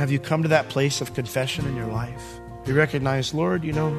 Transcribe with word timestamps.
Have 0.00 0.10
you 0.10 0.18
come 0.18 0.42
to 0.44 0.48
that 0.48 0.70
place 0.70 1.02
of 1.02 1.12
confession 1.12 1.66
in 1.66 1.76
your 1.76 1.84
life? 1.84 2.40
You 2.64 2.72
recognize, 2.72 3.34
Lord, 3.34 3.62
you 3.62 3.74
know, 3.74 3.92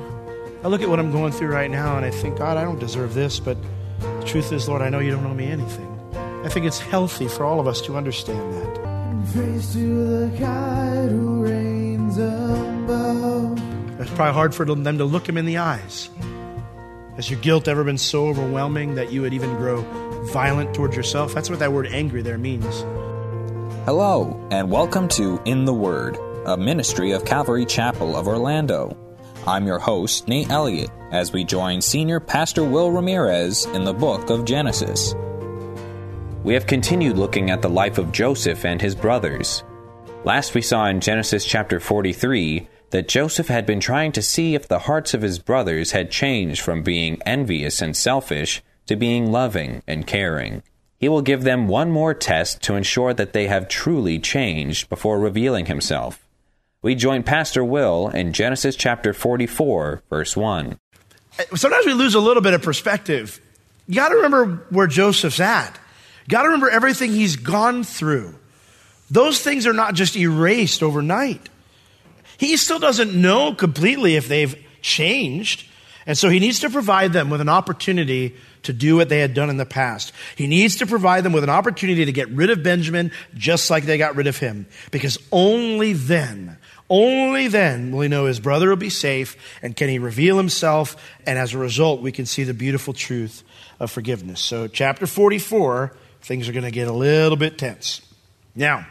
I 0.64 0.68
look 0.68 0.82
at 0.82 0.90
what 0.90 0.98
I'm 0.98 1.12
going 1.12 1.32
through 1.32 1.50
right 1.50 1.70
now 1.70 1.96
and 1.96 2.04
I 2.04 2.10
think, 2.10 2.40
God, 2.40 2.58
I 2.58 2.64
don't 2.64 2.80
deserve 2.80 3.14
this, 3.14 3.40
but 3.40 3.56
the 4.00 4.24
truth 4.26 4.52
is, 4.52 4.68
Lord, 4.68 4.82
I 4.82 4.90
know 4.90 4.98
you 4.98 5.12
don't 5.12 5.24
owe 5.28 5.36
me 5.36 5.46
anything. 5.46 5.88
I 6.44 6.50
think 6.50 6.66
it's 6.66 6.80
healthy 6.80 7.28
for 7.28 7.46
all 7.46 7.60
of 7.60 7.68
us 7.68 7.82
to 7.82 7.98
understand 7.98 8.52
that. 8.52 9.32
Praise 9.32 9.74
to 9.74 10.08
the 10.08 10.38
God 10.40 11.10
who 11.12 11.44
reigns 11.44 12.18
above. 12.18 13.62
It's 14.02 14.10
probably 14.10 14.34
hard 14.34 14.56
for 14.56 14.66
them 14.66 14.98
to 14.98 15.06
look 15.06 15.30
him 15.30 15.38
in 15.38 15.46
the 15.46 15.58
eyes. 15.58 16.10
Has 17.16 17.30
your 17.30 17.40
guilt 17.42 17.68
ever 17.68 17.84
been 17.84 18.00
so 18.00 18.26
overwhelming 18.26 18.96
that 18.96 19.12
you 19.12 19.22
would 19.22 19.36
even 19.36 19.56
grow 19.58 19.84
violent 20.32 20.74
towards 20.74 20.96
yourself? 20.96 21.36
That's 21.36 21.52
what 21.52 21.60
that 21.60 21.74
word 21.74 21.86
angry 21.86 22.24
there 22.24 22.40
means. 22.40 22.84
Hello, 23.86 24.48
and 24.52 24.70
welcome 24.70 25.08
to 25.08 25.42
In 25.46 25.66
the 25.66 25.74
Word, 25.74 26.16
a 26.46 26.56
ministry 26.56 27.14
of 27.14 27.26
Calvary 27.26 27.66
Chapel 27.66 28.16
of 28.16 28.28
Orlando. 28.28 28.96
I'm 29.48 29.66
your 29.66 29.80
host, 29.80 30.28
Nate 30.28 30.52
Elliott, 30.52 30.92
as 31.12 31.34
we 31.34 31.44
join 31.44 31.82
Senior 31.82 32.20
Pastor 32.20 32.64
Will 32.64 32.92
Ramirez 32.92 33.66
in 33.66 33.84
the 33.84 33.92
book 33.92 34.30
of 34.30 34.46
Genesis. 34.46 35.16
We 36.44 36.54
have 36.54 36.68
continued 36.68 37.18
looking 37.18 37.50
at 37.50 37.64
the 37.64 37.72
life 37.72 37.98
of 37.98 38.12
Joseph 38.12 38.66
and 38.66 38.80
his 38.80 38.94
brothers. 38.94 39.64
Last 40.26 40.54
we 40.54 40.62
saw 40.62 40.86
in 40.86 41.02
Genesis 41.02 41.44
chapter 41.44 41.80
43 41.80 42.68
that 42.92 43.08
Joseph 43.08 43.48
had 43.48 43.66
been 43.66 43.80
trying 43.80 44.12
to 44.12 44.22
see 44.22 44.54
if 44.54 44.68
the 44.68 44.78
hearts 44.78 45.16
of 45.16 45.24
his 45.24 45.40
brothers 45.40 45.90
had 45.90 46.12
changed 46.12 46.62
from 46.62 46.84
being 46.84 47.20
envious 47.26 47.82
and 47.82 47.98
selfish 47.98 48.62
to 48.86 48.96
being 48.96 49.32
loving 49.32 49.82
and 49.88 50.06
caring. 50.06 50.62
He 51.02 51.10
will 51.10 51.24
give 51.24 51.42
them 51.42 51.68
one 51.68 51.90
more 51.90 52.14
test 52.14 52.62
to 52.62 52.76
ensure 52.76 53.12
that 53.12 53.34
they 53.34 53.48
have 53.48 53.68
truly 53.68 54.20
changed 54.20 54.88
before 54.88 55.20
revealing 55.20 55.66
himself. 55.66 56.24
We 56.84 56.94
join 56.94 57.24
Pastor 57.24 57.66
Will 57.66 58.10
in 58.10 58.34
Genesis 58.34 58.76
chapter 58.76 59.12
44, 59.12 60.04
verse 60.12 60.38
1. 60.38 60.78
Uh, 61.40 61.56
sometimes 61.56 61.88
we 61.88 61.94
lose 61.94 62.14
a 62.14 62.20
little 62.20 62.44
bit 62.44 62.54
of 62.54 62.62
perspective. 62.62 63.42
You 63.88 63.96
got 63.96 64.10
to 64.10 64.16
remember 64.18 64.64
where 64.70 64.86
Joseph's 64.86 65.40
at. 65.40 65.80
You 66.26 66.30
got 66.30 66.44
to 66.44 66.50
remember 66.50 66.70
everything 66.70 67.12
he's 67.12 67.36
gone 67.36 67.84
through. 67.84 68.36
Those 69.10 69.42
things 69.42 69.66
are 69.66 69.74
not 69.74 69.96
just 69.96 70.16
erased 70.16 70.84
overnight. 70.84 71.50
He 72.38 72.56
still 72.58 72.80
doesn't 72.80 73.20
know 73.20 73.56
completely 73.56 74.18
if 74.18 74.28
they've 74.28 74.56
changed. 74.84 75.68
And 76.06 76.16
so 76.16 76.30
he 76.30 76.40
needs 76.40 76.60
to 76.60 76.70
provide 76.70 77.12
them 77.12 77.32
with 77.32 77.42
an 77.42 77.50
opportunity 77.50 78.36
to 78.64 78.74
do 78.74 78.96
what 78.96 79.10
they 79.10 79.20
had 79.20 79.34
done 79.34 79.50
in 79.50 79.58
the 79.58 79.66
past. 79.66 80.14
He 80.36 80.48
needs 80.48 80.78
to 80.78 80.86
provide 80.86 81.24
them 81.24 81.34
with 81.34 81.44
an 81.44 81.50
opportunity 81.50 82.06
to 82.06 82.12
get 82.12 82.30
rid 82.30 82.50
of 82.50 82.64
Benjamin 82.64 83.12
just 83.36 83.70
like 83.70 83.86
they 83.86 83.98
got 83.98 84.16
rid 84.16 84.28
of 84.28 84.38
him. 84.38 84.68
Because 84.92 85.18
only 85.32 85.94
then, 85.94 86.58
only 86.90 87.48
then 87.48 87.92
will 87.92 88.02
he 88.02 88.10
know 88.10 88.26
his 88.26 88.40
brother 88.40 88.70
will 88.70 88.76
be 88.76 88.90
safe 88.90 89.38
and 89.62 89.76
can 89.76 89.90
he 89.90 89.98
reveal 89.98 90.38
himself. 90.38 90.96
And 91.26 91.40
as 91.40 91.54
a 91.54 91.58
result, 91.58 92.02
we 92.02 92.12
can 92.12 92.26
see 92.26 92.44
the 92.44 92.54
beautiful 92.54 92.94
truth 92.94 93.44
of 93.80 93.90
forgiveness. 93.90 94.42
So, 94.42 94.68
chapter 94.68 95.08
44, 95.08 95.96
things 96.22 96.48
are 96.48 96.54
going 96.54 96.66
to 96.66 96.72
get 96.72 96.88
a 96.88 96.94
little 96.94 97.38
bit 97.38 97.58
tense. 97.58 98.02
Now, 98.56 98.86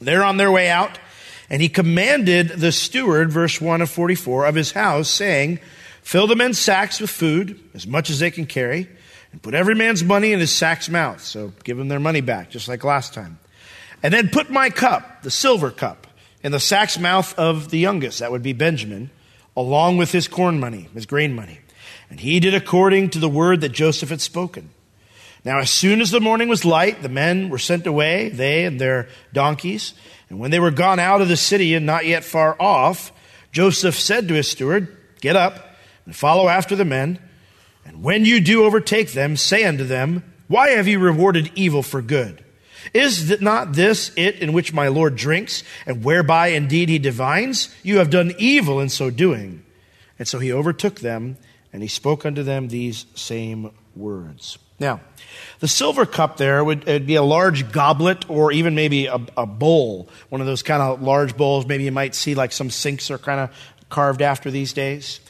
they're 0.00 0.24
on 0.24 0.36
their 0.36 0.50
way 0.50 0.68
out, 0.68 0.98
and 1.48 1.62
he 1.62 1.68
commanded 1.68 2.48
the 2.48 2.72
steward, 2.72 3.30
verse 3.30 3.60
1 3.60 3.80
of 3.80 3.90
44, 3.90 4.46
of 4.46 4.54
his 4.54 4.72
house, 4.72 5.08
saying, 5.08 5.60
Fill 6.02 6.26
the 6.26 6.36
men's 6.36 6.58
sacks 6.58 7.00
with 7.00 7.10
food, 7.10 7.58
as 7.74 7.86
much 7.86 8.10
as 8.10 8.18
they 8.18 8.30
can 8.30 8.46
carry, 8.46 8.88
and 9.36 9.42
put 9.42 9.52
every 9.52 9.74
man's 9.74 10.02
money 10.02 10.32
in 10.32 10.40
his 10.40 10.50
sack's 10.50 10.88
mouth. 10.88 11.20
So 11.20 11.52
give 11.62 11.76
them 11.76 11.88
their 11.88 12.00
money 12.00 12.22
back, 12.22 12.48
just 12.48 12.68
like 12.68 12.82
last 12.84 13.12
time. 13.12 13.38
And 14.02 14.14
then 14.14 14.30
put 14.30 14.48
my 14.48 14.70
cup, 14.70 15.24
the 15.24 15.30
silver 15.30 15.70
cup, 15.70 16.06
in 16.42 16.52
the 16.52 16.58
sack's 16.58 16.98
mouth 16.98 17.38
of 17.38 17.68
the 17.68 17.78
youngest, 17.78 18.20
that 18.20 18.32
would 18.32 18.42
be 18.42 18.54
Benjamin, 18.54 19.10
along 19.54 19.98
with 19.98 20.10
his 20.10 20.26
corn 20.26 20.58
money, 20.58 20.88
his 20.94 21.04
grain 21.04 21.34
money. 21.34 21.58
And 22.08 22.18
he 22.18 22.40
did 22.40 22.54
according 22.54 23.10
to 23.10 23.18
the 23.18 23.28
word 23.28 23.60
that 23.60 23.72
Joseph 23.72 24.08
had 24.08 24.22
spoken. 24.22 24.70
Now, 25.44 25.58
as 25.58 25.68
soon 25.68 26.00
as 26.00 26.10
the 26.10 26.18
morning 26.18 26.48
was 26.48 26.64
light, 26.64 27.02
the 27.02 27.10
men 27.10 27.50
were 27.50 27.58
sent 27.58 27.86
away, 27.86 28.30
they 28.30 28.64
and 28.64 28.80
their 28.80 29.10
donkeys. 29.34 29.92
And 30.30 30.38
when 30.38 30.50
they 30.50 30.60
were 30.60 30.70
gone 30.70 30.98
out 30.98 31.20
of 31.20 31.28
the 31.28 31.36
city 31.36 31.74
and 31.74 31.84
not 31.84 32.06
yet 32.06 32.24
far 32.24 32.56
off, 32.58 33.12
Joseph 33.52 33.96
said 33.96 34.28
to 34.28 34.34
his 34.34 34.48
steward, 34.48 34.96
Get 35.20 35.36
up 35.36 35.76
and 36.06 36.16
follow 36.16 36.48
after 36.48 36.74
the 36.74 36.86
men. 36.86 37.18
And 37.86 38.02
when 38.02 38.24
you 38.24 38.40
do 38.40 38.64
overtake 38.64 39.12
them, 39.12 39.36
say 39.36 39.64
unto 39.64 39.84
them, 39.84 40.24
Why 40.48 40.70
have 40.70 40.88
you 40.88 40.98
rewarded 40.98 41.52
evil 41.54 41.82
for 41.82 42.02
good? 42.02 42.44
Is 42.92 43.40
not 43.40 43.72
this 43.72 44.12
it 44.16 44.36
in 44.36 44.52
which 44.52 44.72
my 44.72 44.88
Lord 44.88 45.16
drinks, 45.16 45.62
and 45.86 46.04
whereby 46.04 46.48
indeed 46.48 46.88
he 46.88 46.98
divines? 46.98 47.74
You 47.82 47.98
have 47.98 48.10
done 48.10 48.34
evil 48.38 48.80
in 48.80 48.88
so 48.88 49.10
doing. 49.10 49.64
And 50.18 50.26
so 50.26 50.38
he 50.38 50.52
overtook 50.52 51.00
them, 51.00 51.36
and 51.72 51.82
he 51.82 51.88
spoke 51.88 52.26
unto 52.26 52.42
them 52.42 52.68
these 52.68 53.06
same 53.14 53.70
words. 53.94 54.58
Now, 54.78 55.00
the 55.60 55.68
silver 55.68 56.04
cup 56.04 56.36
there 56.36 56.62
would 56.62 57.06
be 57.06 57.14
a 57.14 57.22
large 57.22 57.72
goblet 57.72 58.28
or 58.28 58.52
even 58.52 58.74
maybe 58.74 59.06
a, 59.06 59.18
a 59.36 59.46
bowl, 59.46 60.08
one 60.28 60.40
of 60.40 60.46
those 60.46 60.62
kind 60.62 60.82
of 60.82 61.00
large 61.00 61.36
bowls. 61.36 61.66
Maybe 61.66 61.84
you 61.84 61.92
might 61.92 62.14
see 62.14 62.34
like 62.34 62.52
some 62.52 62.70
sinks 62.70 63.10
are 63.10 63.18
kind 63.18 63.40
of 63.40 63.50
carved 63.88 64.20
after 64.20 64.50
these 64.50 64.72
days. 64.72 65.20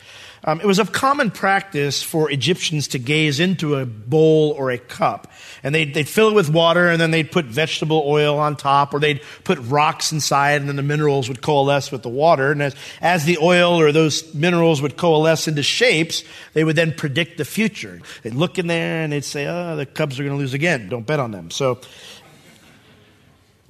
Um, 0.44 0.60
it 0.60 0.66
was 0.66 0.78
of 0.78 0.92
common 0.92 1.30
practice 1.30 2.02
for 2.02 2.30
Egyptians 2.30 2.88
to 2.88 2.98
gaze 2.98 3.40
into 3.40 3.76
a 3.76 3.86
bowl 3.86 4.54
or 4.58 4.70
a 4.70 4.78
cup. 4.78 5.32
And 5.62 5.74
they'd, 5.74 5.94
they'd 5.94 6.08
fill 6.08 6.28
it 6.28 6.34
with 6.34 6.50
water 6.50 6.88
and 6.88 7.00
then 7.00 7.10
they'd 7.10 7.30
put 7.30 7.46
vegetable 7.46 8.04
oil 8.06 8.38
on 8.38 8.56
top 8.56 8.94
or 8.94 9.00
they'd 9.00 9.20
put 9.44 9.58
rocks 9.60 10.12
inside 10.12 10.60
and 10.60 10.68
then 10.68 10.76
the 10.76 10.82
minerals 10.82 11.28
would 11.28 11.42
coalesce 11.42 11.90
with 11.90 12.02
the 12.02 12.08
water. 12.08 12.52
And 12.52 12.62
as, 12.62 12.76
as 13.00 13.24
the 13.24 13.38
oil 13.38 13.80
or 13.80 13.92
those 13.92 14.34
minerals 14.34 14.82
would 14.82 14.96
coalesce 14.96 15.48
into 15.48 15.62
shapes, 15.62 16.22
they 16.52 16.64
would 16.64 16.76
then 16.76 16.92
predict 16.92 17.38
the 17.38 17.44
future. 17.44 18.00
They'd 18.22 18.34
look 18.34 18.58
in 18.58 18.66
there 18.66 19.02
and 19.02 19.12
they'd 19.12 19.24
say, 19.24 19.46
oh, 19.46 19.76
the 19.76 19.86
Cubs 19.86 20.20
are 20.20 20.22
going 20.22 20.36
to 20.36 20.38
lose 20.38 20.54
again. 20.54 20.88
Don't 20.88 21.06
bet 21.06 21.18
on 21.18 21.30
them. 21.30 21.50
So, 21.50 21.80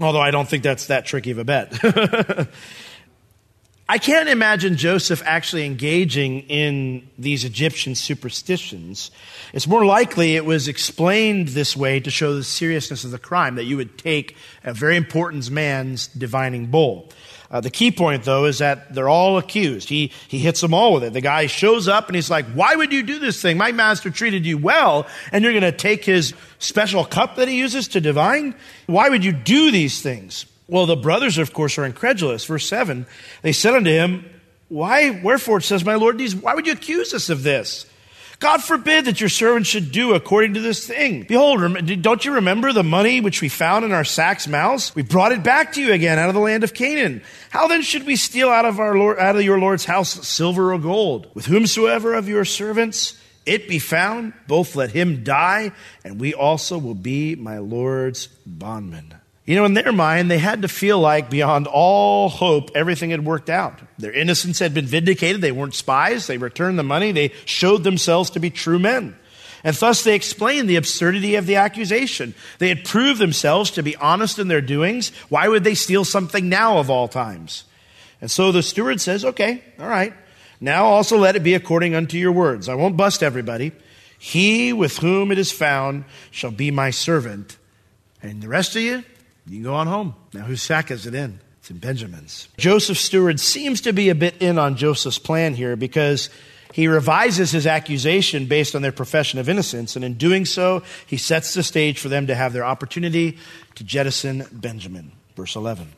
although 0.00 0.20
I 0.20 0.30
don't 0.30 0.48
think 0.48 0.62
that's 0.62 0.86
that 0.86 1.06
tricky 1.06 1.30
of 1.30 1.38
a 1.38 1.44
bet. 1.44 2.48
I 3.88 3.98
can't 3.98 4.28
imagine 4.28 4.76
Joseph 4.76 5.22
actually 5.24 5.64
engaging 5.64 6.40
in 6.48 7.08
these 7.16 7.44
Egyptian 7.44 7.94
superstitions. 7.94 9.12
It's 9.52 9.68
more 9.68 9.84
likely 9.84 10.34
it 10.34 10.44
was 10.44 10.66
explained 10.66 11.48
this 11.48 11.76
way 11.76 12.00
to 12.00 12.10
show 12.10 12.34
the 12.34 12.42
seriousness 12.42 13.04
of 13.04 13.12
the 13.12 13.18
crime, 13.18 13.54
that 13.54 13.64
you 13.64 13.76
would 13.76 13.96
take 13.96 14.36
a 14.64 14.74
very 14.74 14.96
important 14.96 15.48
man's 15.52 16.08
divining 16.08 16.66
bowl. 16.66 17.10
Uh, 17.48 17.60
the 17.60 17.70
key 17.70 17.92
point, 17.92 18.24
though, 18.24 18.46
is 18.46 18.58
that 18.58 18.92
they're 18.92 19.08
all 19.08 19.38
accused. 19.38 19.88
He, 19.88 20.10
he 20.26 20.40
hits 20.40 20.60
them 20.60 20.74
all 20.74 20.94
with 20.94 21.04
it. 21.04 21.12
The 21.12 21.20
guy 21.20 21.46
shows 21.46 21.86
up 21.86 22.08
and 22.08 22.16
he's 22.16 22.28
like, 22.28 22.46
Why 22.46 22.74
would 22.74 22.92
you 22.92 23.04
do 23.04 23.20
this 23.20 23.40
thing? 23.40 23.56
My 23.56 23.70
master 23.70 24.10
treated 24.10 24.44
you 24.44 24.58
well, 24.58 25.06
and 25.30 25.44
you're 25.44 25.52
going 25.52 25.62
to 25.62 25.70
take 25.70 26.04
his 26.04 26.34
special 26.58 27.04
cup 27.04 27.36
that 27.36 27.46
he 27.46 27.56
uses 27.56 27.86
to 27.88 28.00
divine? 28.00 28.56
Why 28.86 29.08
would 29.10 29.24
you 29.24 29.30
do 29.30 29.70
these 29.70 30.02
things? 30.02 30.46
Well, 30.68 30.86
the 30.86 30.96
brothers, 30.96 31.38
of 31.38 31.52
course, 31.52 31.78
are 31.78 31.84
incredulous. 31.84 32.44
Verse 32.44 32.68
7 32.68 33.06
they 33.42 33.52
said 33.52 33.74
unto 33.74 33.90
him, 33.90 34.24
Why, 34.68 35.20
wherefore, 35.22 35.60
says 35.60 35.84
my 35.84 35.94
Lord, 35.94 36.18
these, 36.18 36.34
why 36.34 36.54
would 36.54 36.66
you 36.66 36.72
accuse 36.72 37.14
us 37.14 37.28
of 37.28 37.42
this? 37.42 37.86
God 38.38 38.62
forbid 38.62 39.06
that 39.06 39.18
your 39.18 39.30
servants 39.30 39.68
should 39.68 39.92
do 39.92 40.12
according 40.12 40.54
to 40.54 40.60
this 40.60 40.86
thing. 40.86 41.22
Behold, 41.22 42.02
don't 42.02 42.24
you 42.24 42.34
remember 42.34 42.70
the 42.70 42.82
money 42.82 43.22
which 43.22 43.40
we 43.40 43.48
found 43.48 43.82
in 43.82 43.92
our 43.92 44.04
sacks' 44.04 44.46
mouths? 44.46 44.94
We 44.94 45.02
brought 45.02 45.32
it 45.32 45.42
back 45.42 45.72
to 45.72 45.80
you 45.80 45.94
again 45.94 46.18
out 46.18 46.28
of 46.28 46.34
the 46.34 46.40
land 46.40 46.62
of 46.62 46.74
Canaan. 46.74 47.22
How 47.48 47.66
then 47.66 47.80
should 47.80 48.04
we 48.04 48.16
steal 48.16 48.50
out 48.50 48.66
of 48.66 48.78
our 48.78 48.98
Lord, 48.98 49.18
out 49.18 49.36
of 49.36 49.42
your 49.42 49.58
Lord's 49.58 49.86
house 49.86 50.26
silver 50.28 50.74
or 50.74 50.78
gold? 50.78 51.30
With 51.32 51.46
whomsoever 51.46 52.12
of 52.12 52.28
your 52.28 52.44
servants 52.44 53.18
it 53.46 53.68
be 53.68 53.78
found, 53.78 54.34
both 54.48 54.74
let 54.74 54.90
him 54.90 55.22
die, 55.22 55.70
and 56.04 56.20
we 56.20 56.34
also 56.34 56.78
will 56.78 56.96
be 56.96 57.36
my 57.36 57.58
Lord's 57.58 58.26
bondmen. 58.44 59.14
You 59.46 59.54
know, 59.54 59.64
in 59.64 59.74
their 59.74 59.92
mind, 59.92 60.28
they 60.28 60.38
had 60.38 60.62
to 60.62 60.68
feel 60.68 60.98
like 60.98 61.30
beyond 61.30 61.68
all 61.68 62.28
hope, 62.28 62.72
everything 62.74 63.10
had 63.10 63.24
worked 63.24 63.48
out. 63.48 63.78
Their 63.96 64.12
innocence 64.12 64.58
had 64.58 64.74
been 64.74 64.86
vindicated. 64.86 65.40
They 65.40 65.52
weren't 65.52 65.74
spies. 65.74 66.26
They 66.26 66.36
returned 66.36 66.80
the 66.80 66.82
money. 66.82 67.12
They 67.12 67.32
showed 67.44 67.84
themselves 67.84 68.30
to 68.30 68.40
be 68.40 68.50
true 68.50 68.80
men. 68.80 69.16
And 69.62 69.74
thus 69.76 70.02
they 70.02 70.16
explained 70.16 70.68
the 70.68 70.76
absurdity 70.76 71.36
of 71.36 71.46
the 71.46 71.56
accusation. 71.56 72.34
They 72.58 72.68
had 72.68 72.84
proved 72.84 73.20
themselves 73.20 73.70
to 73.72 73.84
be 73.84 73.96
honest 73.96 74.40
in 74.40 74.48
their 74.48 74.60
doings. 74.60 75.10
Why 75.28 75.46
would 75.46 75.62
they 75.62 75.74
steal 75.74 76.04
something 76.04 76.48
now 76.48 76.78
of 76.78 76.90
all 76.90 77.06
times? 77.06 77.64
And 78.20 78.30
so 78.30 78.50
the 78.50 78.62
steward 78.62 79.00
says, 79.00 79.24
okay, 79.24 79.62
all 79.78 79.88
right. 79.88 80.12
Now 80.60 80.86
also 80.86 81.18
let 81.18 81.36
it 81.36 81.44
be 81.44 81.54
according 81.54 81.94
unto 81.94 82.18
your 82.18 82.32
words. 82.32 82.68
I 82.68 82.74
won't 82.74 82.96
bust 82.96 83.22
everybody. 83.22 83.72
He 84.18 84.72
with 84.72 84.98
whom 84.98 85.30
it 85.30 85.38
is 85.38 85.52
found 85.52 86.04
shall 86.32 86.50
be 86.50 86.70
my 86.70 86.90
servant. 86.90 87.56
And 88.22 88.42
the 88.42 88.48
rest 88.48 88.74
of 88.74 88.82
you, 88.82 89.04
you 89.46 89.56
can 89.56 89.62
go 89.62 89.74
on 89.74 89.86
home. 89.86 90.14
Now 90.32 90.42
whose 90.42 90.62
sack 90.62 90.90
is 90.90 91.06
it 91.06 91.14
in? 91.14 91.40
It's 91.60 91.70
in 91.70 91.78
Benjamin's. 91.78 92.48
Joseph's 92.58 93.00
steward 93.00 93.40
seems 93.40 93.80
to 93.82 93.92
be 93.92 94.08
a 94.08 94.14
bit 94.14 94.40
in 94.40 94.58
on 94.58 94.76
Joseph's 94.76 95.18
plan 95.18 95.54
here 95.54 95.76
because 95.76 96.30
he 96.72 96.88
revises 96.88 97.50
his 97.50 97.66
accusation 97.66 98.46
based 98.46 98.74
on 98.74 98.82
their 98.82 98.92
profession 98.92 99.38
of 99.38 99.48
innocence, 99.48 99.96
and 99.96 100.04
in 100.04 100.14
doing 100.14 100.44
so, 100.44 100.82
he 101.06 101.16
sets 101.16 101.54
the 101.54 101.62
stage 101.62 101.98
for 101.98 102.08
them 102.08 102.26
to 102.26 102.34
have 102.34 102.52
their 102.52 102.64
opportunity 102.64 103.38
to 103.76 103.84
jettison 103.84 104.44
Benjamin. 104.52 105.12
Verse 105.36 105.56
11. 105.56 105.88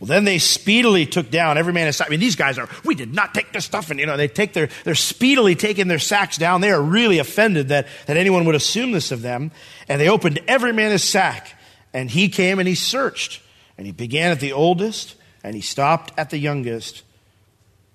Well, 0.00 0.06
then 0.06 0.24
they 0.24 0.38
speedily 0.38 1.06
took 1.06 1.30
down 1.30 1.58
every 1.58 1.72
man 1.72 1.88
aside. 1.88 2.06
I 2.06 2.10
mean, 2.10 2.20
these 2.20 2.36
guys 2.36 2.56
are, 2.56 2.68
we 2.84 2.94
did 2.94 3.12
not 3.12 3.34
take 3.34 3.52
this 3.52 3.64
stuff. 3.64 3.90
And, 3.90 3.98
you 3.98 4.06
know, 4.06 4.16
they 4.16 4.28
take 4.28 4.52
their, 4.52 4.68
they're 4.84 4.94
speedily 4.94 5.56
taking 5.56 5.88
their 5.88 5.98
sacks 5.98 6.38
down. 6.38 6.60
They 6.60 6.70
are 6.70 6.80
really 6.80 7.18
offended 7.18 7.68
that, 7.68 7.88
that 8.06 8.16
anyone 8.16 8.44
would 8.44 8.54
assume 8.54 8.92
this 8.92 9.10
of 9.10 9.22
them. 9.22 9.50
And 9.88 10.00
they 10.00 10.08
opened 10.08 10.38
every 10.46 10.72
man 10.72 10.92
his 10.92 11.02
sack. 11.02 11.57
And 11.92 12.10
he 12.10 12.28
came 12.28 12.58
and 12.58 12.68
he 12.68 12.74
searched. 12.74 13.40
And 13.76 13.86
he 13.86 13.92
began 13.92 14.32
at 14.32 14.40
the 14.40 14.52
oldest 14.52 15.14
and 15.44 15.54
he 15.54 15.60
stopped 15.60 16.12
at 16.18 16.30
the 16.30 16.38
youngest. 16.38 17.02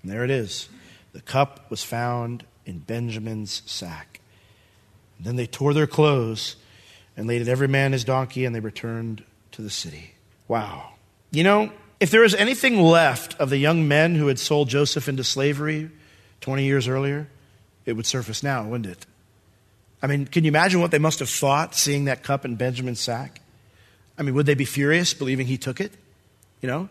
And 0.01 0.11
there 0.11 0.23
it 0.23 0.31
is. 0.31 0.69
The 1.11 1.21
cup 1.21 1.69
was 1.69 1.83
found 1.83 2.45
in 2.65 2.79
Benjamin's 2.79 3.61
sack. 3.65 4.21
And 5.17 5.27
then 5.27 5.35
they 5.35 5.45
tore 5.45 5.73
their 5.73 5.87
clothes 5.87 6.55
and 7.15 7.27
laid 7.27 7.47
every 7.47 7.67
man 7.67 7.91
his 7.91 8.03
donkey 8.03 8.45
and 8.45 8.55
they 8.55 8.59
returned 8.59 9.23
to 9.51 9.61
the 9.61 9.69
city. 9.69 10.15
Wow. 10.47 10.93
You 11.31 11.43
know, 11.43 11.71
if 11.99 12.11
there 12.11 12.21
was 12.21 12.35
anything 12.35 12.81
left 12.81 13.39
of 13.39 13.49
the 13.49 13.57
young 13.57 13.87
men 13.87 14.15
who 14.15 14.27
had 14.27 14.39
sold 14.39 14.69
Joseph 14.69 15.07
into 15.07 15.23
slavery 15.23 15.89
20 16.41 16.63
years 16.63 16.87
earlier, 16.87 17.27
it 17.85 17.93
would 17.93 18.05
surface 18.05 18.43
now, 18.43 18.63
wouldn't 18.63 18.87
it? 18.87 19.05
I 20.01 20.07
mean, 20.07 20.25
can 20.25 20.43
you 20.43 20.49
imagine 20.49 20.81
what 20.81 20.91
they 20.91 20.99
must 20.99 21.19
have 21.19 21.29
thought 21.29 21.75
seeing 21.75 22.05
that 22.05 22.23
cup 22.23 22.43
in 22.43 22.55
Benjamin's 22.55 22.99
sack? 22.99 23.39
I 24.17 24.23
mean, 24.23 24.35
would 24.35 24.45
they 24.45 24.53
be 24.53 24.65
furious 24.65 25.13
believing 25.13 25.47
he 25.47 25.57
took 25.57 25.81
it? 25.81 25.91
You 26.61 26.67
know? 26.67 26.89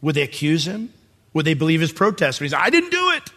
Would 0.00 0.14
they 0.14 0.22
accuse 0.22 0.66
him? 0.66 0.92
Would 1.32 1.44
they 1.44 1.54
believe 1.54 1.80
his 1.80 1.92
protest 1.92 2.40
when 2.40 2.46
he 2.46 2.50
said, 2.50 2.60
I 2.60 2.70
didn't 2.70 2.90
do 2.90 3.10
it? 3.12 3.30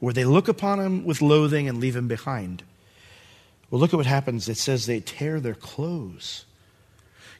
Would 0.00 0.14
they 0.14 0.24
look 0.24 0.48
upon 0.48 0.78
him 0.78 1.04
with 1.04 1.20
loathing 1.20 1.68
and 1.68 1.78
leave 1.78 1.96
him 1.96 2.08
behind? 2.08 2.62
Well, 3.70 3.80
look 3.80 3.92
at 3.92 3.96
what 3.96 4.06
happens. 4.06 4.48
It 4.48 4.56
says 4.56 4.86
they 4.86 5.00
tear 5.00 5.40
their 5.40 5.54
clothes. 5.54 6.44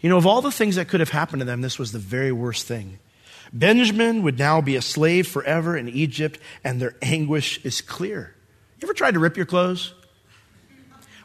You 0.00 0.10
know, 0.10 0.16
of 0.16 0.26
all 0.26 0.42
the 0.42 0.50
things 0.50 0.76
that 0.76 0.88
could 0.88 1.00
have 1.00 1.10
happened 1.10 1.40
to 1.40 1.46
them, 1.46 1.60
this 1.60 1.78
was 1.78 1.92
the 1.92 1.98
very 1.98 2.32
worst 2.32 2.66
thing. 2.66 2.98
Benjamin 3.52 4.22
would 4.22 4.38
now 4.38 4.60
be 4.60 4.76
a 4.76 4.82
slave 4.82 5.26
forever 5.26 5.76
in 5.76 5.88
Egypt, 5.88 6.38
and 6.62 6.80
their 6.80 6.94
anguish 7.00 7.64
is 7.64 7.80
clear. 7.80 8.34
You 8.80 8.86
ever 8.86 8.94
tried 8.94 9.14
to 9.14 9.20
rip 9.20 9.36
your 9.36 9.46
clothes? 9.46 9.94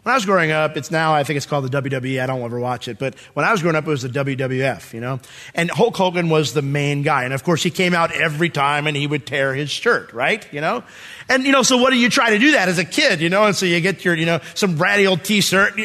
When 0.03 0.11
I 0.11 0.15
was 0.15 0.25
growing 0.25 0.51
up, 0.51 0.75
it's 0.75 0.91
now, 0.91 1.13
I 1.13 1.23
think 1.23 1.37
it's 1.37 1.45
called 1.45 1.63
the 1.63 1.81
WWE. 1.81 2.21
I 2.21 2.25
don't 2.25 2.41
ever 2.41 2.59
watch 2.59 2.89
it. 2.89 2.99
But 2.99 3.15
when 3.35 3.45
I 3.45 3.53
was 3.53 3.61
growing 3.61 3.77
up, 3.77 3.87
it 3.87 3.89
was 3.89 4.01
the 4.01 4.09
WWF, 4.09 4.93
you 4.93 4.99
know? 4.99 5.21
And 5.55 5.71
Hulk 5.71 5.95
Hogan 5.95 6.27
was 6.27 6.53
the 6.53 6.61
main 6.61 7.03
guy. 7.03 7.23
And 7.23 7.33
of 7.33 7.45
course, 7.45 7.63
he 7.63 7.69
came 7.69 7.93
out 7.93 8.11
every 8.11 8.49
time 8.49 8.85
and 8.85 8.97
he 8.97 9.07
would 9.07 9.25
tear 9.25 9.55
his 9.55 9.69
shirt, 9.69 10.11
right? 10.11 10.45
You 10.51 10.59
know? 10.59 10.83
And, 11.29 11.45
you 11.45 11.53
know, 11.53 11.63
so 11.63 11.77
what 11.77 11.91
do 11.91 11.97
you 11.97 12.09
try 12.09 12.31
to 12.31 12.37
do 12.37 12.51
that 12.51 12.67
as 12.67 12.79
a 12.79 12.83
kid, 12.83 13.21
you 13.21 13.29
know? 13.29 13.45
And 13.45 13.55
so 13.55 13.65
you 13.65 13.79
get 13.79 14.03
your, 14.03 14.13
you 14.13 14.25
know, 14.25 14.41
some 14.55 14.77
ratty 14.77 15.07
old 15.07 15.23
t-shirt, 15.23 15.79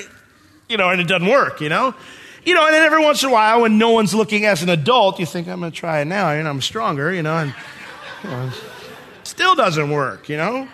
you 0.68 0.76
know, 0.76 0.90
and 0.90 1.00
it 1.00 1.06
doesn't 1.06 1.28
work, 1.28 1.60
you 1.60 1.68
know? 1.68 1.94
You 2.44 2.54
know, 2.54 2.64
and 2.64 2.74
then 2.74 2.82
every 2.82 3.04
once 3.04 3.22
in 3.22 3.28
a 3.28 3.32
while, 3.32 3.60
when 3.60 3.78
no 3.78 3.90
one's 3.90 4.14
looking 4.14 4.46
as 4.46 4.64
an 4.64 4.68
adult, 4.68 5.20
you 5.20 5.26
think, 5.26 5.46
I'm 5.46 5.60
going 5.60 5.70
to 5.70 5.76
try 5.78 6.00
it 6.00 6.06
now. 6.06 6.32
You 6.32 6.42
know, 6.42 6.50
I'm 6.50 6.60
stronger, 6.60 7.12
you 7.12 7.22
know, 7.22 7.36
and 7.36 7.54
you 8.24 8.30
know, 8.30 8.50
still 9.22 9.54
doesn't 9.54 9.90
work, 9.90 10.28
you 10.28 10.38
know? 10.38 10.66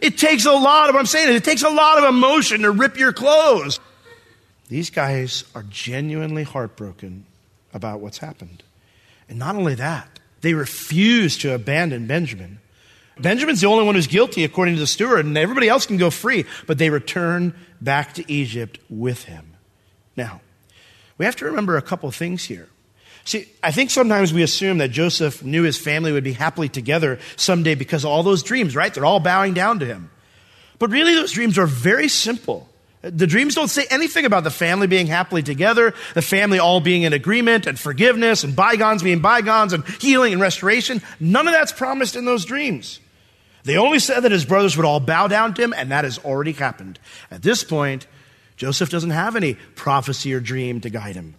It 0.00 0.18
takes 0.18 0.46
a 0.46 0.52
lot 0.52 0.88
of, 0.88 0.96
I'm 0.96 1.06
saying 1.06 1.30
it, 1.30 1.36
it 1.36 1.44
takes 1.44 1.62
a 1.62 1.70
lot 1.70 1.98
of 1.98 2.04
emotion 2.04 2.62
to 2.62 2.70
rip 2.70 2.98
your 2.98 3.12
clothes. 3.12 3.80
These 4.68 4.90
guys 4.90 5.44
are 5.54 5.64
genuinely 5.64 6.42
heartbroken 6.42 7.24
about 7.72 8.00
what's 8.00 8.18
happened. 8.18 8.62
And 9.28 9.38
not 9.38 9.56
only 9.56 9.74
that, 9.76 10.20
they 10.40 10.54
refuse 10.54 11.36
to 11.38 11.54
abandon 11.54 12.06
Benjamin. 12.06 12.60
Benjamin's 13.18 13.60
the 13.60 13.66
only 13.66 13.84
one 13.84 13.94
who's 13.94 14.06
guilty 14.06 14.44
according 14.44 14.74
to 14.74 14.80
the 14.80 14.86
steward, 14.86 15.26
and 15.26 15.36
everybody 15.36 15.68
else 15.68 15.86
can 15.86 15.96
go 15.96 16.10
free, 16.10 16.44
but 16.66 16.78
they 16.78 16.90
return 16.90 17.54
back 17.80 18.14
to 18.14 18.32
Egypt 18.32 18.78
with 18.88 19.24
him. 19.24 19.54
Now, 20.16 20.40
we 21.16 21.24
have 21.24 21.36
to 21.36 21.44
remember 21.46 21.76
a 21.76 21.82
couple 21.82 22.10
things 22.10 22.44
here. 22.44 22.68
See, 23.28 23.46
I 23.62 23.72
think 23.72 23.90
sometimes 23.90 24.32
we 24.32 24.42
assume 24.42 24.78
that 24.78 24.88
Joseph 24.88 25.44
knew 25.44 25.62
his 25.62 25.76
family 25.76 26.12
would 26.12 26.24
be 26.24 26.32
happily 26.32 26.70
together 26.70 27.18
someday 27.36 27.74
because 27.74 28.02
of 28.04 28.10
all 28.10 28.22
those 28.22 28.42
dreams, 28.42 28.74
right? 28.74 28.94
They're 28.94 29.04
all 29.04 29.20
bowing 29.20 29.52
down 29.52 29.80
to 29.80 29.84
him. 29.84 30.10
But 30.78 30.88
really, 30.88 31.12
those 31.12 31.32
dreams 31.32 31.58
are 31.58 31.66
very 31.66 32.08
simple. 32.08 32.66
The 33.02 33.26
dreams 33.26 33.54
don't 33.54 33.68
say 33.68 33.84
anything 33.90 34.24
about 34.24 34.44
the 34.44 34.50
family 34.50 34.86
being 34.86 35.08
happily 35.08 35.42
together, 35.42 35.92
the 36.14 36.22
family 36.22 36.58
all 36.58 36.80
being 36.80 37.02
in 37.02 37.12
agreement 37.12 37.66
and 37.66 37.78
forgiveness 37.78 38.44
and 38.44 38.56
bygones 38.56 39.02
being 39.02 39.20
bygones 39.20 39.74
and 39.74 39.86
healing 40.00 40.32
and 40.32 40.40
restoration. 40.40 41.02
None 41.20 41.46
of 41.46 41.52
that's 41.52 41.70
promised 41.70 42.16
in 42.16 42.24
those 42.24 42.46
dreams. 42.46 42.98
They 43.64 43.76
only 43.76 43.98
said 43.98 44.20
that 44.20 44.32
his 44.32 44.46
brothers 44.46 44.74
would 44.78 44.86
all 44.86 45.00
bow 45.00 45.28
down 45.28 45.52
to 45.52 45.62
him, 45.62 45.74
and 45.76 45.90
that 45.90 46.04
has 46.04 46.18
already 46.20 46.52
happened. 46.52 46.98
At 47.30 47.42
this 47.42 47.62
point, 47.62 48.06
Joseph 48.56 48.88
doesn't 48.88 49.10
have 49.10 49.36
any 49.36 49.58
prophecy 49.74 50.32
or 50.32 50.40
dream 50.40 50.80
to 50.80 50.88
guide 50.88 51.14
him. 51.14 51.34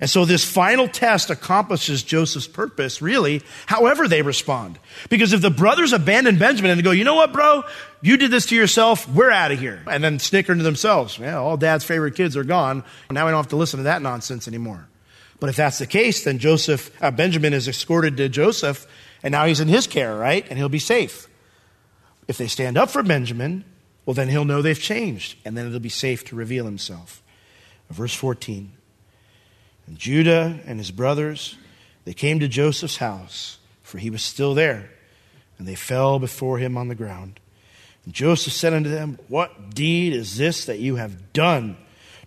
And 0.00 0.08
so 0.08 0.24
this 0.24 0.44
final 0.44 0.88
test 0.88 1.28
accomplishes 1.28 2.02
Joseph's 2.02 2.48
purpose, 2.48 3.02
really, 3.02 3.42
however 3.66 4.08
they 4.08 4.22
respond. 4.22 4.78
Because 5.10 5.32
if 5.32 5.42
the 5.42 5.50
brothers 5.50 5.92
abandon 5.92 6.38
Benjamin 6.38 6.70
and 6.70 6.82
go, 6.82 6.90
you 6.90 7.04
know 7.04 7.16
what, 7.16 7.32
bro? 7.32 7.64
You 8.00 8.16
did 8.16 8.30
this 8.30 8.46
to 8.46 8.56
yourself. 8.56 9.06
We're 9.08 9.30
out 9.30 9.52
of 9.52 9.58
here. 9.58 9.82
And 9.86 10.02
then 10.02 10.18
snicker 10.18 10.54
to 10.54 10.62
themselves. 10.62 11.18
Yeah, 11.18 11.38
all 11.38 11.58
dad's 11.58 11.84
favorite 11.84 12.14
kids 12.14 12.36
are 12.36 12.44
gone. 12.44 12.82
Now 13.10 13.26
we 13.26 13.30
don't 13.30 13.38
have 13.38 13.48
to 13.48 13.56
listen 13.56 13.78
to 13.78 13.84
that 13.84 14.00
nonsense 14.00 14.48
anymore. 14.48 14.88
But 15.38 15.50
if 15.50 15.56
that's 15.56 15.78
the 15.78 15.86
case, 15.86 16.24
then 16.24 16.38
Joseph, 16.38 16.90
uh, 17.02 17.10
Benjamin 17.10 17.52
is 17.52 17.68
escorted 17.68 18.16
to 18.16 18.28
Joseph 18.28 18.86
and 19.22 19.32
now 19.32 19.46
he's 19.46 19.60
in 19.60 19.68
his 19.68 19.86
care, 19.86 20.16
right? 20.16 20.46
And 20.48 20.58
he'll 20.58 20.68
be 20.68 20.78
safe. 20.78 21.28
If 22.28 22.38
they 22.38 22.46
stand 22.46 22.78
up 22.78 22.90
for 22.90 23.02
Benjamin, 23.02 23.64
well, 24.06 24.14
then 24.14 24.28
he'll 24.28 24.44
know 24.44 24.62
they've 24.62 24.80
changed, 24.80 25.36
and 25.44 25.56
then 25.56 25.66
it'll 25.66 25.80
be 25.80 25.88
safe 25.88 26.24
to 26.26 26.36
reveal 26.36 26.64
himself. 26.64 27.22
Verse 27.90 28.14
14 28.14 28.72
And 29.90 29.98
Judah 29.98 30.60
and 30.66 30.78
his 30.78 30.92
brothers, 30.92 31.56
they 32.04 32.14
came 32.14 32.38
to 32.38 32.46
Joseph's 32.46 32.98
house, 32.98 33.58
for 33.82 33.98
he 33.98 34.08
was 34.08 34.22
still 34.22 34.54
there, 34.54 34.88
and 35.58 35.66
they 35.66 35.74
fell 35.74 36.20
before 36.20 36.58
him 36.58 36.76
on 36.76 36.86
the 36.86 36.94
ground. 36.94 37.40
And 38.04 38.14
Joseph 38.14 38.52
said 38.52 38.72
unto 38.72 38.88
them, 38.88 39.18
What 39.26 39.74
deed 39.74 40.12
is 40.12 40.36
this 40.36 40.66
that 40.66 40.78
you 40.78 40.94
have 40.94 41.32
done? 41.32 41.76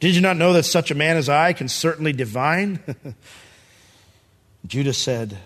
Did 0.02 0.14
you 0.14 0.20
not 0.20 0.36
know 0.36 0.52
that 0.52 0.64
such 0.64 0.92
a 0.92 0.96
man 0.96 1.16
as 1.16 1.30
I 1.30 1.54
can 1.54 1.70
certainly 1.70 2.12
divine? 2.12 2.82
Judah 4.68 4.92
said, 4.92 5.38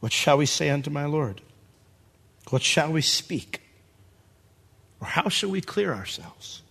What 0.00 0.12
shall 0.12 0.38
we 0.38 0.46
say 0.46 0.70
unto 0.70 0.88
my 0.88 1.04
Lord? 1.04 1.42
What 2.48 2.62
shall 2.62 2.92
we 2.92 3.02
speak? 3.02 3.60
Or 5.02 5.06
how 5.06 5.28
shall 5.28 5.50
we 5.50 5.60
clear 5.60 5.92
ourselves? 5.92 6.62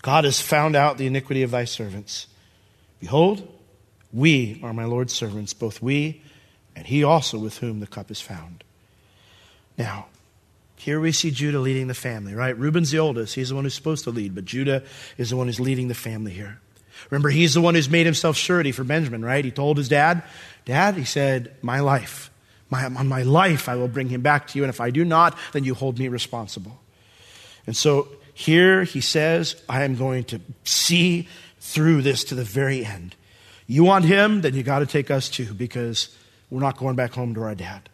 God 0.00 0.22
has 0.22 0.40
found 0.40 0.76
out 0.76 0.96
the 0.96 1.08
iniquity 1.08 1.42
of 1.42 1.50
thy 1.50 1.64
servants. 1.64 2.28
Behold, 3.00 3.50
we 4.14 4.60
are 4.62 4.72
my 4.72 4.84
Lord's 4.84 5.12
servants, 5.12 5.52
both 5.52 5.82
we 5.82 6.22
and 6.76 6.86
he 6.86 7.04
also 7.04 7.38
with 7.38 7.58
whom 7.58 7.80
the 7.80 7.86
cup 7.86 8.10
is 8.10 8.20
found. 8.20 8.64
Now, 9.78 10.06
here 10.76 11.00
we 11.00 11.12
see 11.12 11.30
Judah 11.30 11.60
leading 11.60 11.86
the 11.86 11.94
family, 11.94 12.34
right? 12.34 12.56
Reuben's 12.56 12.90
the 12.90 12.98
oldest. 12.98 13.34
He's 13.34 13.48
the 13.48 13.54
one 13.54 13.64
who's 13.64 13.74
supposed 13.74 14.04
to 14.04 14.10
lead, 14.10 14.34
but 14.34 14.44
Judah 14.44 14.82
is 15.16 15.30
the 15.30 15.36
one 15.36 15.46
who's 15.46 15.60
leading 15.60 15.88
the 15.88 15.94
family 15.94 16.32
here. 16.32 16.60
Remember, 17.10 17.28
he's 17.28 17.54
the 17.54 17.60
one 17.60 17.74
who's 17.74 17.88
made 17.88 18.06
himself 18.06 18.36
surety 18.36 18.72
for 18.72 18.84
Benjamin, 18.84 19.24
right? 19.24 19.44
He 19.44 19.50
told 19.50 19.78
his 19.78 19.88
dad, 19.88 20.22
Dad, 20.64 20.94
he 20.94 21.04
said, 21.04 21.54
My 21.60 21.80
life, 21.80 22.30
my, 22.70 22.84
on 22.84 23.08
my 23.08 23.22
life, 23.22 23.68
I 23.68 23.76
will 23.76 23.88
bring 23.88 24.08
him 24.08 24.20
back 24.20 24.48
to 24.48 24.58
you, 24.58 24.64
and 24.64 24.70
if 24.70 24.80
I 24.80 24.90
do 24.90 25.04
not, 25.04 25.36
then 25.52 25.64
you 25.64 25.74
hold 25.74 25.98
me 25.98 26.08
responsible. 26.08 26.80
And 27.66 27.76
so 27.76 28.08
here 28.32 28.84
he 28.84 29.00
says, 29.00 29.60
I 29.68 29.84
am 29.84 29.96
going 29.96 30.24
to 30.24 30.40
see 30.64 31.28
through 31.60 32.02
this 32.02 32.24
to 32.24 32.34
the 32.34 32.44
very 32.44 32.84
end. 32.84 33.16
You 33.66 33.84
want 33.84 34.04
him, 34.04 34.42
then 34.42 34.54
you 34.54 34.62
got 34.62 34.80
to 34.80 34.86
take 34.86 35.10
us 35.10 35.28
too, 35.28 35.54
because 35.54 36.14
we're 36.50 36.60
not 36.60 36.76
going 36.76 36.96
back 36.96 37.12
home 37.12 37.34
to 37.34 37.42
our 37.42 37.54
dad. 37.54 37.88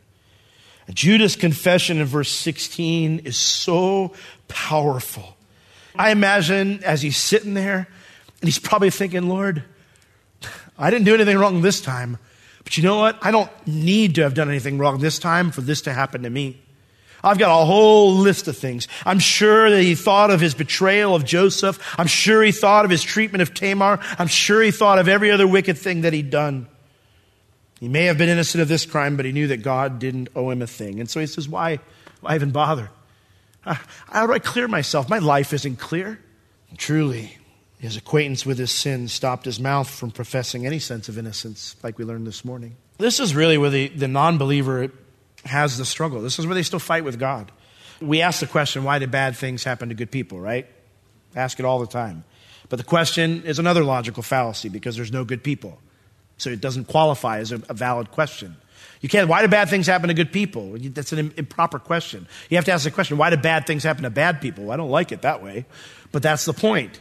Judah's 0.92 1.36
confession 1.36 1.98
in 1.98 2.06
verse 2.06 2.30
16 2.30 3.20
is 3.20 3.36
so 3.36 4.12
powerful. 4.48 5.36
I 5.94 6.10
imagine 6.10 6.82
as 6.82 7.02
he's 7.02 7.16
sitting 7.16 7.54
there, 7.54 7.86
and 8.40 8.48
he's 8.48 8.58
probably 8.58 8.90
thinking, 8.90 9.28
Lord, 9.28 9.62
I 10.78 10.90
didn't 10.90 11.04
do 11.04 11.14
anything 11.14 11.38
wrong 11.38 11.62
this 11.62 11.80
time, 11.80 12.18
but 12.64 12.76
you 12.76 12.82
know 12.82 12.96
what? 12.98 13.18
I 13.22 13.30
don't 13.30 13.50
need 13.66 14.16
to 14.16 14.22
have 14.22 14.34
done 14.34 14.48
anything 14.48 14.78
wrong 14.78 14.98
this 14.98 15.18
time 15.18 15.50
for 15.50 15.60
this 15.60 15.82
to 15.82 15.92
happen 15.92 16.22
to 16.22 16.30
me. 16.30 16.60
I've 17.22 17.38
got 17.38 17.60
a 17.60 17.64
whole 17.64 18.14
list 18.14 18.48
of 18.48 18.56
things. 18.56 18.88
I'm 19.04 19.18
sure 19.18 19.70
that 19.70 19.82
he 19.82 19.94
thought 19.94 20.30
of 20.30 20.40
his 20.40 20.54
betrayal 20.54 21.14
of 21.14 21.24
Joseph. 21.24 21.78
I'm 21.98 22.06
sure 22.06 22.42
he 22.42 22.52
thought 22.52 22.84
of 22.84 22.90
his 22.90 23.02
treatment 23.02 23.42
of 23.42 23.54
Tamar. 23.54 24.00
I'm 24.18 24.26
sure 24.26 24.62
he 24.62 24.70
thought 24.70 24.98
of 24.98 25.08
every 25.08 25.30
other 25.30 25.46
wicked 25.46 25.78
thing 25.78 26.02
that 26.02 26.12
he'd 26.12 26.30
done. 26.30 26.68
He 27.80 27.88
may 27.88 28.04
have 28.04 28.18
been 28.18 28.28
innocent 28.28 28.60
of 28.60 28.68
this 28.68 28.84
crime, 28.84 29.16
but 29.16 29.24
he 29.24 29.32
knew 29.32 29.48
that 29.48 29.58
God 29.58 29.98
didn't 29.98 30.28
owe 30.36 30.50
him 30.50 30.60
a 30.60 30.66
thing. 30.66 31.00
And 31.00 31.08
so 31.08 31.18
he 31.18 31.26
says, 31.26 31.48
Why, 31.48 31.80
why 32.20 32.34
even 32.34 32.50
bother? 32.50 32.90
Ah, 33.64 33.82
how 34.08 34.26
do 34.26 34.32
I 34.32 34.38
clear 34.38 34.68
myself? 34.68 35.08
My 35.08 35.18
life 35.18 35.52
isn't 35.52 35.76
clear. 35.76 36.18
And 36.68 36.78
truly, 36.78 37.36
his 37.78 37.96
acquaintance 37.96 38.44
with 38.44 38.58
his 38.58 38.70
sin 38.70 39.08
stopped 39.08 39.46
his 39.46 39.58
mouth 39.58 39.88
from 39.88 40.10
professing 40.10 40.66
any 40.66 40.78
sense 40.78 41.08
of 41.08 41.16
innocence, 41.16 41.76
like 41.82 41.98
we 41.98 42.04
learned 42.04 42.26
this 42.26 42.44
morning. 42.44 42.76
This 42.98 43.18
is 43.18 43.34
really 43.34 43.56
where 43.56 43.70
the, 43.70 43.88
the 43.88 44.08
non 44.08 44.36
believer 44.36 44.90
has 45.44 45.78
the 45.78 45.84
struggle. 45.84 46.20
This 46.20 46.38
is 46.38 46.46
where 46.46 46.54
they 46.54 46.62
still 46.62 46.78
fight 46.78 47.04
with 47.04 47.18
God. 47.18 47.50
We 48.00 48.22
ask 48.22 48.40
the 48.40 48.46
question, 48.46 48.84
why 48.84 48.98
do 48.98 49.06
bad 49.06 49.36
things 49.36 49.64
happen 49.64 49.90
to 49.90 49.94
good 49.94 50.10
people, 50.10 50.40
right? 50.40 50.66
Ask 51.36 51.58
it 51.58 51.64
all 51.64 51.78
the 51.78 51.86
time. 51.86 52.24
But 52.68 52.78
the 52.78 52.84
question 52.84 53.42
is 53.44 53.58
another 53.58 53.84
logical 53.84 54.22
fallacy 54.22 54.68
because 54.68 54.96
there's 54.96 55.12
no 55.12 55.24
good 55.24 55.42
people. 55.42 55.78
So 56.38 56.50
it 56.50 56.60
doesn't 56.60 56.86
qualify 56.86 57.40
as 57.40 57.52
a, 57.52 57.62
a 57.68 57.74
valid 57.74 58.10
question. 58.10 58.56
You 59.00 59.08
can't, 59.08 59.28
why 59.28 59.42
do 59.42 59.48
bad 59.48 59.68
things 59.68 59.86
happen 59.86 60.08
to 60.08 60.14
good 60.14 60.32
people? 60.32 60.76
That's 60.78 61.12
an 61.12 61.32
improper 61.36 61.78
question. 61.78 62.26
You 62.48 62.56
have 62.56 62.64
to 62.66 62.72
ask 62.72 62.84
the 62.84 62.90
question, 62.90 63.16
why 63.16 63.30
do 63.30 63.36
bad 63.36 63.66
things 63.66 63.82
happen 63.82 64.04
to 64.04 64.10
bad 64.10 64.40
people? 64.40 64.70
I 64.70 64.76
don't 64.76 64.90
like 64.90 65.12
it 65.12 65.22
that 65.22 65.42
way. 65.42 65.66
But 66.12 66.22
that's 66.22 66.44
the 66.44 66.52
point. 66.52 67.00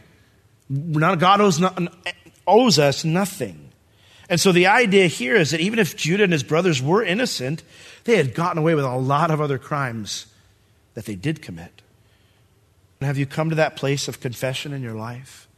God 0.70 1.40
owes, 1.40 1.62
owes 2.46 2.78
us 2.78 3.04
nothing. 3.04 3.69
And 4.30 4.40
so 4.40 4.52
the 4.52 4.68
idea 4.68 5.08
here 5.08 5.34
is 5.34 5.50
that 5.50 5.60
even 5.60 5.80
if 5.80 5.96
Judah 5.96 6.22
and 6.22 6.32
his 6.32 6.44
brothers 6.44 6.80
were 6.80 7.02
innocent, 7.02 7.64
they 8.04 8.16
had 8.16 8.32
gotten 8.32 8.58
away 8.58 8.76
with 8.76 8.84
a 8.84 8.96
lot 8.96 9.32
of 9.32 9.40
other 9.40 9.58
crimes 9.58 10.26
that 10.94 11.04
they 11.04 11.16
did 11.16 11.42
commit. 11.42 11.82
And 13.00 13.08
have 13.08 13.18
you 13.18 13.26
come 13.26 13.50
to 13.50 13.56
that 13.56 13.74
place 13.74 14.06
of 14.06 14.20
confession 14.20 14.72
in 14.72 14.82
your 14.82 14.94
life? 14.94 15.48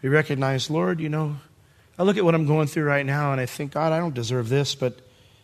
We 0.00 0.08
recognize, 0.08 0.70
Lord, 0.70 1.00
you 1.00 1.08
know, 1.08 1.38
I 1.98 2.04
look 2.04 2.16
at 2.16 2.24
what 2.24 2.36
I'm 2.36 2.46
going 2.46 2.68
through 2.68 2.84
right 2.84 3.04
now 3.04 3.32
and 3.32 3.40
I 3.40 3.46
think, 3.46 3.72
God, 3.72 3.92
I 3.92 3.98
don't 3.98 4.14
deserve 4.14 4.48
this, 4.48 4.76
but 4.76 4.98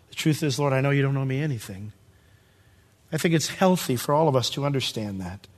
the 0.09 0.15
truth 0.15 0.43
is, 0.45 0.61
Lord, 0.61 0.73
I 0.73 0.81
know 0.81 0.91
you 0.91 1.03
don't 1.03 1.17
owe 1.17 1.25
me 1.25 1.43
anything. 1.43 1.93
I 3.13 3.17
think 3.17 3.35
it's 3.35 3.49
healthy 3.49 3.97
for 3.97 4.15
all 4.15 4.29
of 4.29 4.37
us 4.37 4.49
to 4.51 4.65
understand 4.65 5.21
that. 5.23 5.49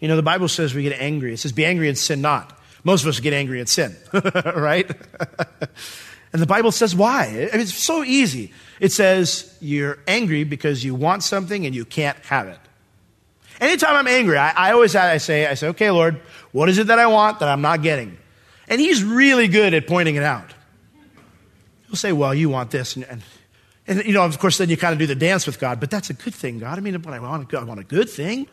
You 0.00 0.08
know, 0.08 0.16
the 0.16 0.22
Bible 0.22 0.48
says 0.48 0.74
we 0.74 0.84
get 0.84 0.98
angry. 0.98 1.34
It 1.34 1.38
says, 1.38 1.52
be 1.52 1.66
angry 1.66 1.88
and 1.88 1.98
sin 1.98 2.22
not. 2.22 2.58
Most 2.82 3.02
of 3.02 3.08
us 3.08 3.20
get 3.20 3.34
angry 3.34 3.60
and 3.60 3.68
sin, 3.68 3.94
right? 4.56 4.90
and 6.34 6.42
the 6.42 6.46
Bible 6.46 6.72
says 6.72 6.96
why. 6.96 7.26
It's 7.26 7.72
so 7.72 8.02
easy. 8.02 8.52
It 8.80 8.90
says 8.90 9.56
you're 9.60 9.98
angry 10.08 10.42
because 10.42 10.84
you 10.84 10.92
want 10.92 11.22
something 11.22 11.64
and 11.64 11.72
you 11.72 11.84
can't 11.84 12.18
have 12.24 12.48
it. 12.48 12.58
Anytime 13.60 13.94
I'm 13.94 14.08
angry, 14.08 14.36
I, 14.36 14.50
I 14.50 14.72
always 14.72 14.96
I 14.96 15.18
say, 15.18 15.46
I 15.46 15.54
say, 15.54 15.68
okay, 15.68 15.92
Lord, 15.92 16.20
what 16.50 16.68
is 16.68 16.78
it 16.78 16.88
that 16.88 16.98
I 16.98 17.06
want 17.06 17.38
that 17.38 17.48
I'm 17.48 17.60
not 17.60 17.82
getting? 17.82 18.18
And 18.66 18.80
He's 18.80 19.04
really 19.04 19.46
good 19.46 19.74
at 19.74 19.86
pointing 19.86 20.16
it 20.16 20.24
out. 20.24 20.52
He'll 21.86 21.94
say, 21.94 22.10
well, 22.10 22.34
you 22.34 22.48
want 22.48 22.72
this. 22.72 22.96
And, 22.96 23.04
and, 23.04 23.22
and, 23.86 24.04
you 24.04 24.12
know, 24.12 24.24
of 24.24 24.36
course, 24.40 24.58
then 24.58 24.68
you 24.68 24.76
kind 24.76 24.92
of 24.92 24.98
do 24.98 25.06
the 25.06 25.14
dance 25.14 25.46
with 25.46 25.60
God, 25.60 25.78
but 25.78 25.88
that's 25.88 26.10
a 26.10 26.14
good 26.14 26.34
thing, 26.34 26.58
God. 26.58 26.76
I 26.76 26.80
mean, 26.80 26.96
I 26.96 27.18
want, 27.20 27.54
I 27.54 27.62
want 27.62 27.78
a 27.78 27.84
good 27.84 28.10
thing, 28.10 28.48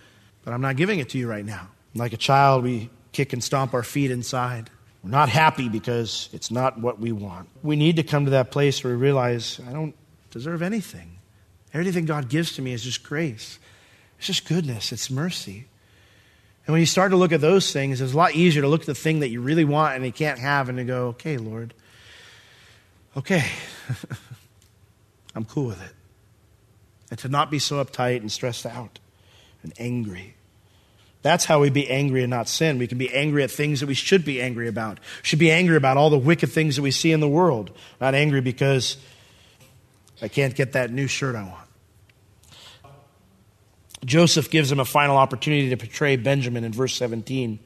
but 0.46 0.54
I'm 0.54 0.62
not 0.62 0.76
giving 0.76 1.00
it 1.00 1.10
to 1.10 1.18
you 1.18 1.28
right 1.28 1.44
now. 1.44 1.68
Like 1.96 2.14
a 2.14 2.18
child, 2.18 2.64
we 2.64 2.92
kick 3.12 3.34
and 3.34 3.44
stomp 3.44 3.74
our 3.74 3.82
feet 3.82 4.12
inside. 4.12 4.70
We're 5.04 5.10
not 5.10 5.30
happy 5.30 5.68
because 5.68 6.30
it's 6.32 6.52
not 6.52 6.80
what 6.80 7.00
we 7.00 7.12
want. 7.12 7.50
We 7.64 7.76
need 7.76 7.96
to 7.96 8.04
come 8.04 8.26
to 8.26 8.32
that 8.32 8.52
place 8.52 8.84
where 8.84 8.94
we 8.94 9.00
realize 9.00 9.60
I 9.68 9.74
don't 9.74 9.96
deserve 10.30 10.62
anything. 10.62 11.18
Everything 11.74 12.06
God 12.06 12.30
gives 12.30 12.54
to 12.54 12.62
me 12.62 12.74
is 12.74 12.84
just 12.84 13.04
grace. 13.04 13.58
It's 14.18 14.28
just 14.28 14.48
goodness, 14.48 14.92
it's 14.92 15.10
mercy. 15.10 15.66
And 16.68 16.74
when 16.74 16.80
you 16.80 16.86
start 16.86 17.10
to 17.12 17.18
look 17.18 17.32
at 17.32 17.42
those 17.42 17.74
things, 17.74 18.02
it's 18.02 18.14
a 18.14 18.18
lot 18.18 18.36
easier 18.36 18.62
to 18.62 18.68
look 18.68 18.82
at 18.82 18.88
the 18.88 18.94
thing 18.94 19.22
that 19.22 19.30
you 19.30 19.42
really 19.42 19.66
want 19.66 19.96
and 19.96 20.06
you 20.06 20.12
can't 20.12 20.38
have 20.38 20.70
and 20.70 20.78
to 20.78 20.84
go, 20.84 21.08
okay, 21.08 21.38
Lord, 21.38 21.74
okay, 23.18 23.44
I'm 25.36 25.46
cool 25.46 25.66
with 25.66 25.84
it. 25.84 25.94
And 27.10 27.20
to 27.20 27.30
not 27.30 27.50
be 27.50 27.58
so 27.58 27.84
uptight 27.84 28.18
and 28.18 28.32
stressed 28.32 28.66
out 28.66 29.00
and 29.64 29.74
angry. 29.80 30.36
That's 31.22 31.46
how 31.46 31.60
we 31.60 31.70
be 31.70 31.90
angry 31.90 32.24
and 32.24 32.32
not 32.32 32.48
sin. 32.48 32.80
We 32.80 32.88
can 32.88 32.98
be 32.98 33.14
angry 33.14 33.44
at 33.44 33.52
things 33.52 33.80
that 33.82 33.86
we 33.86 33.94
should 33.94 34.26
be 34.26 34.42
angry 34.42 34.68
about. 34.68 35.00
We 35.00 35.24
should 35.24 35.40
be 35.40 35.52
angry 35.52 35.78
about 35.78 35.98
all 35.98 36.10
the 36.10 36.18
wicked 36.18 36.52
things 36.52 36.78
that 36.78 36.82
we 36.82 36.92
see 36.92 37.12
in 37.12 37.20
the 37.20 37.28
world. 37.28 37.72
Not 38.00 38.16
angry 38.16 38.42
because 38.42 38.98
I 40.22 40.28
can't 40.28 40.56
get 40.56 40.74
that 40.74 40.92
new 40.92 41.08
shirt 41.08 41.36
I 41.36 41.44
want. 41.44 41.58
Joseph 44.04 44.50
gives 44.50 44.72
him 44.72 44.80
a 44.80 44.86
final 44.86 45.16
opportunity 45.16 45.70
to 45.70 45.76
betray 45.76 46.16
Benjamin 46.16 46.64
in 46.64 46.72
verse 46.72 46.96
17. 46.96 47.60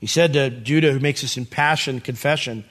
He 0.00 0.06
said 0.06 0.32
to 0.32 0.48
Judah, 0.48 0.92
who 0.92 1.00
makes 1.00 1.20
this 1.20 1.36
impassioned 1.36 2.04
confession, 2.04 2.64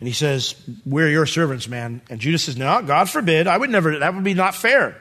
and 0.00 0.08
he 0.08 0.12
says, 0.12 0.54
We're 0.84 1.08
your 1.08 1.26
servants, 1.26 1.68
man. 1.68 2.02
And 2.10 2.20
Judah 2.20 2.38
says, 2.38 2.56
No, 2.56 2.82
God 2.82 3.08
forbid. 3.08 3.46
I 3.46 3.56
would 3.56 3.70
never, 3.70 4.00
that 4.00 4.14
would 4.14 4.24
be 4.24 4.34
not 4.34 4.54
fair. 4.54 5.00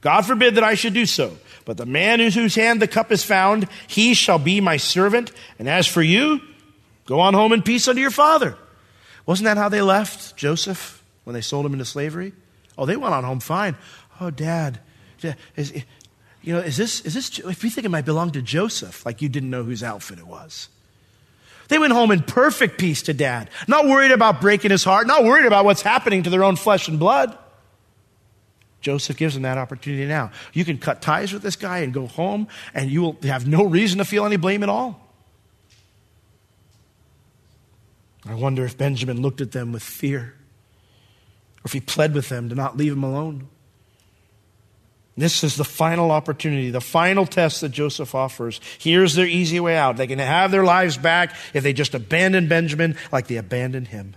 God 0.00 0.22
forbid 0.22 0.56
that 0.56 0.64
I 0.64 0.74
should 0.74 0.94
do 0.94 1.06
so. 1.06 1.36
But 1.70 1.76
the 1.76 1.86
man 1.86 2.18
whose 2.18 2.56
hand 2.56 2.82
the 2.82 2.88
cup 2.88 3.12
is 3.12 3.22
found, 3.22 3.68
he 3.86 4.12
shall 4.14 4.40
be 4.40 4.60
my 4.60 4.76
servant. 4.76 5.30
And 5.56 5.68
as 5.68 5.86
for 5.86 6.02
you, 6.02 6.40
go 7.06 7.20
on 7.20 7.32
home 7.32 7.52
in 7.52 7.62
peace 7.62 7.86
unto 7.86 8.00
your 8.00 8.10
father. 8.10 8.56
Wasn't 9.24 9.44
that 9.44 9.56
how 9.56 9.68
they 9.68 9.80
left 9.80 10.36
Joseph 10.36 11.00
when 11.22 11.34
they 11.34 11.40
sold 11.40 11.64
him 11.64 11.72
into 11.72 11.84
slavery? 11.84 12.32
Oh, 12.76 12.86
they 12.86 12.96
went 12.96 13.14
on 13.14 13.22
home 13.22 13.38
fine. 13.38 13.76
Oh, 14.20 14.30
Dad, 14.30 14.80
is, 15.54 15.72
you 16.42 16.54
know, 16.54 16.58
is 16.58 16.76
this, 16.76 17.02
is 17.02 17.14
this, 17.14 17.38
if 17.38 17.62
you 17.62 17.70
think 17.70 17.84
it 17.84 17.90
might 17.90 18.04
belong 18.04 18.32
to 18.32 18.42
Joseph, 18.42 19.06
like 19.06 19.22
you 19.22 19.28
didn't 19.28 19.50
know 19.50 19.62
whose 19.62 19.84
outfit 19.84 20.18
it 20.18 20.26
was. 20.26 20.70
They 21.68 21.78
went 21.78 21.92
home 21.92 22.10
in 22.10 22.24
perfect 22.24 22.80
peace 22.80 23.02
to 23.02 23.14
dad, 23.14 23.48
not 23.68 23.86
worried 23.86 24.10
about 24.10 24.40
breaking 24.40 24.72
his 24.72 24.82
heart, 24.82 25.06
not 25.06 25.22
worried 25.22 25.46
about 25.46 25.64
what's 25.64 25.82
happening 25.82 26.24
to 26.24 26.30
their 26.30 26.42
own 26.42 26.56
flesh 26.56 26.88
and 26.88 26.98
blood. 26.98 27.38
Joseph 28.80 29.16
gives 29.16 29.34
them 29.34 29.42
that 29.42 29.58
opportunity 29.58 30.06
now. 30.06 30.30
You 30.52 30.64
can 30.64 30.78
cut 30.78 31.02
ties 31.02 31.32
with 31.32 31.42
this 31.42 31.56
guy 31.56 31.78
and 31.78 31.92
go 31.92 32.06
home, 32.06 32.48
and 32.72 32.90
you 32.90 33.02
will 33.02 33.16
have 33.24 33.46
no 33.46 33.64
reason 33.64 33.98
to 33.98 34.04
feel 34.04 34.24
any 34.24 34.36
blame 34.36 34.62
at 34.62 34.68
all. 34.68 35.06
I 38.26 38.34
wonder 38.34 38.64
if 38.64 38.76
Benjamin 38.76 39.20
looked 39.22 39.40
at 39.40 39.52
them 39.52 39.72
with 39.72 39.82
fear, 39.82 40.34
or 41.58 41.66
if 41.66 41.72
he 41.72 41.80
pled 41.80 42.14
with 42.14 42.28
them 42.28 42.48
to 42.48 42.54
not 42.54 42.76
leave 42.76 42.92
him 42.92 43.02
alone. 43.02 43.48
This 45.16 45.44
is 45.44 45.56
the 45.56 45.64
final 45.64 46.10
opportunity, 46.10 46.70
the 46.70 46.80
final 46.80 47.26
test 47.26 47.60
that 47.60 47.70
Joseph 47.70 48.14
offers. 48.14 48.60
Here's 48.78 49.14
their 49.14 49.26
easy 49.26 49.60
way 49.60 49.76
out. 49.76 49.98
They 49.98 50.06
can 50.06 50.18
have 50.18 50.50
their 50.50 50.64
lives 50.64 50.96
back 50.96 51.34
if 51.52 51.62
they 51.62 51.74
just 51.74 51.94
abandon 51.94 52.48
Benjamin 52.48 52.96
like 53.12 53.26
they 53.26 53.36
abandoned 53.36 53.88
him. 53.88 54.16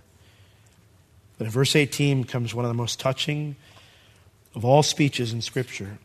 But 1.37 1.45
in 1.45 1.51
verse 1.51 1.75
18 1.75 2.23
comes 2.23 2.53
one 2.53 2.63
of 2.63 2.69
the 2.69 2.75
most 2.75 3.01
touching 3.01 3.57
of 4.55 4.65
all 4.65 4.83
speeches 4.83 5.33
in 5.33 5.41
Scripture. 5.41 5.97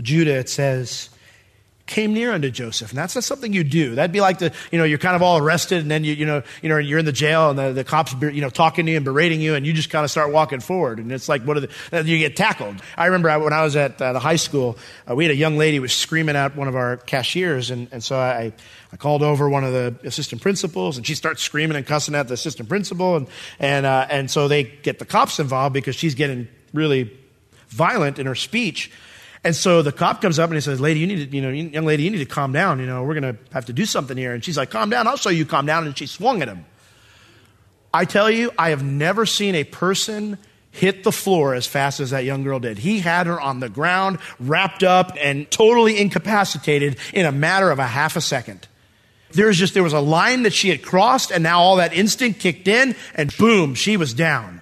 Judah, 0.00 0.38
it 0.38 0.48
says, 0.48 1.10
came 1.86 2.14
near 2.14 2.32
unto 2.32 2.50
Joseph. 2.50 2.90
And 2.90 2.98
that's 2.98 3.14
not 3.14 3.24
something 3.24 3.52
you 3.52 3.64
do. 3.64 3.94
That'd 3.94 4.12
be 4.12 4.20
like 4.20 4.38
the, 4.38 4.52
you 4.70 4.78
know, 4.78 4.84
you're 4.84 4.98
kind 4.98 5.16
of 5.16 5.22
all 5.22 5.38
arrested 5.38 5.82
and 5.82 5.90
then 5.90 6.04
you, 6.04 6.14
you 6.14 6.24
know, 6.24 6.42
you 6.62 6.68
know, 6.68 6.78
you're 6.78 6.98
in 6.98 7.04
the 7.04 7.12
jail 7.12 7.50
and 7.50 7.58
the, 7.58 7.72
the 7.72 7.84
cops, 7.84 8.14
you 8.20 8.40
know, 8.40 8.48
talking 8.48 8.86
to 8.86 8.92
you 8.92 8.96
and 8.96 9.04
berating 9.04 9.40
you 9.40 9.54
and 9.54 9.66
you 9.66 9.72
just 9.72 9.90
kind 9.90 10.04
of 10.04 10.10
start 10.10 10.32
walking 10.32 10.60
forward. 10.60 10.98
And 10.98 11.12
it's 11.12 11.28
like, 11.28 11.42
what 11.42 11.56
are 11.56 11.60
the, 11.60 12.02
you 12.04 12.18
get 12.18 12.36
tackled. 12.36 12.76
I 12.96 13.06
remember 13.06 13.36
when 13.44 13.52
I 13.52 13.62
was 13.62 13.76
at 13.76 14.00
uh, 14.00 14.12
the 14.12 14.20
high 14.20 14.36
school, 14.36 14.78
uh, 15.08 15.14
we 15.14 15.24
had 15.24 15.32
a 15.32 15.36
young 15.36 15.58
lady 15.58 15.80
was 15.80 15.92
screaming 15.92 16.36
at 16.36 16.56
one 16.56 16.68
of 16.68 16.76
our 16.76 16.96
cashiers. 16.96 17.70
And, 17.70 17.88
and 17.92 18.02
so 18.02 18.16
I, 18.16 18.52
I 18.92 18.96
called 18.96 19.22
over 19.22 19.48
one 19.48 19.64
of 19.64 19.72
the 19.72 19.94
assistant 20.04 20.40
principals 20.40 20.96
and 20.96 21.06
she 21.06 21.14
starts 21.14 21.42
screaming 21.42 21.76
and 21.76 21.86
cussing 21.86 22.14
at 22.14 22.28
the 22.28 22.34
assistant 22.34 22.68
principal. 22.68 23.16
And, 23.16 23.26
and, 23.58 23.86
uh, 23.86 24.06
and 24.08 24.30
so 24.30 24.48
they 24.48 24.64
get 24.64 24.98
the 24.98 25.04
cops 25.06 25.40
involved 25.40 25.74
because 25.74 25.96
she's 25.96 26.14
getting 26.14 26.48
really 26.72 27.18
violent 27.72 28.18
in 28.18 28.26
her 28.26 28.34
speech. 28.34 28.90
And 29.44 29.56
so 29.56 29.82
the 29.82 29.90
cop 29.90 30.22
comes 30.22 30.38
up 30.38 30.50
and 30.50 30.54
he 30.54 30.60
says, 30.60 30.80
lady, 30.80 31.00
you 31.00 31.06
need 31.06 31.30
to, 31.30 31.36
you 31.36 31.42
know, 31.42 31.50
young 31.50 31.84
lady, 31.84 32.04
you 32.04 32.10
need 32.10 32.18
to 32.18 32.26
calm 32.26 32.52
down. 32.52 32.78
You 32.78 32.86
know, 32.86 33.02
we're 33.02 33.18
going 33.18 33.34
to 33.34 33.42
have 33.52 33.66
to 33.66 33.72
do 33.72 33.84
something 33.86 34.16
here. 34.16 34.32
And 34.34 34.44
she's 34.44 34.56
like, 34.56 34.70
calm 34.70 34.88
down. 34.88 35.08
I'll 35.08 35.16
show 35.16 35.30
you 35.30 35.44
calm 35.44 35.66
down. 35.66 35.84
And 35.84 35.98
she 35.98 36.06
swung 36.06 36.42
at 36.42 36.48
him. 36.48 36.64
I 37.92 38.04
tell 38.04 38.30
you, 38.30 38.52
I 38.56 38.70
have 38.70 38.82
never 38.82 39.26
seen 39.26 39.54
a 39.54 39.64
person 39.64 40.38
hit 40.70 41.04
the 41.04 41.12
floor 41.12 41.54
as 41.54 41.66
fast 41.66 42.00
as 42.00 42.10
that 42.10 42.24
young 42.24 42.42
girl 42.42 42.58
did. 42.58 42.78
He 42.78 43.00
had 43.00 43.26
her 43.26 43.38
on 43.38 43.60
the 43.60 43.68
ground, 43.68 44.18
wrapped 44.40 44.82
up 44.82 45.16
and 45.20 45.50
totally 45.50 46.00
incapacitated 46.00 46.96
in 47.12 47.26
a 47.26 47.32
matter 47.32 47.70
of 47.70 47.78
a 47.78 47.86
half 47.86 48.16
a 48.16 48.22
second. 48.22 48.66
There 49.32 49.48
was 49.48 49.58
just, 49.58 49.74
there 49.74 49.82
was 49.82 49.92
a 49.92 50.00
line 50.00 50.44
that 50.44 50.52
she 50.54 50.70
had 50.70 50.82
crossed 50.82 51.30
and 51.30 51.42
now 51.42 51.60
all 51.60 51.76
that 51.76 51.92
instinct 51.92 52.40
kicked 52.40 52.68
in 52.68 52.96
and 53.14 53.34
boom, 53.36 53.74
she 53.74 53.98
was 53.98 54.14
down. 54.14 54.61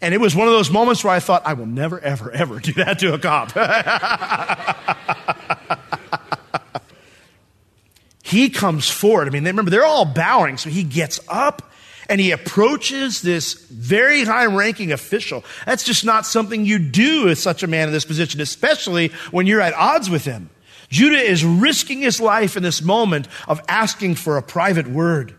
And 0.00 0.12
it 0.12 0.20
was 0.20 0.36
one 0.36 0.46
of 0.46 0.52
those 0.52 0.70
moments 0.70 1.02
where 1.02 1.14
I 1.14 1.20
thought, 1.20 1.46
I 1.46 1.54
will 1.54 1.66
never, 1.66 1.98
ever, 2.00 2.30
ever 2.30 2.60
do 2.60 2.72
that 2.74 2.98
to 2.98 3.14
a 3.14 3.18
cop. 3.18 3.52
he 8.22 8.50
comes 8.50 8.88
forward. 8.88 9.28
I 9.28 9.30
mean, 9.30 9.44
remember, 9.44 9.70
they're 9.70 9.86
all 9.86 10.04
bowing. 10.04 10.58
So 10.58 10.68
he 10.68 10.82
gets 10.82 11.20
up 11.28 11.72
And 12.08 12.20
he 12.20 12.30
approaches 12.30 13.22
this 13.22 13.54
very 13.54 14.24
high 14.24 14.46
ranking 14.46 14.92
official. 14.92 15.44
That's 15.64 15.84
just 15.84 16.04
not 16.04 16.24
something 16.24 16.64
you 16.64 16.78
do 16.78 17.28
as 17.28 17.42
such 17.42 17.62
a 17.62 17.66
man 17.66 17.88
in 17.88 17.92
this 17.92 18.04
position, 18.04 18.40
especially 18.40 19.08
when 19.30 19.46
you're 19.46 19.60
at 19.60 19.74
odds 19.74 20.08
with 20.08 20.24
him. 20.24 20.50
Judah 20.88 21.18
is 21.18 21.44
risking 21.44 22.00
his 22.00 22.20
life 22.20 22.56
in 22.56 22.62
this 22.62 22.80
moment 22.80 23.26
of 23.48 23.60
asking 23.68 24.14
for 24.14 24.36
a 24.36 24.42
private 24.42 24.86
word. 24.86 25.34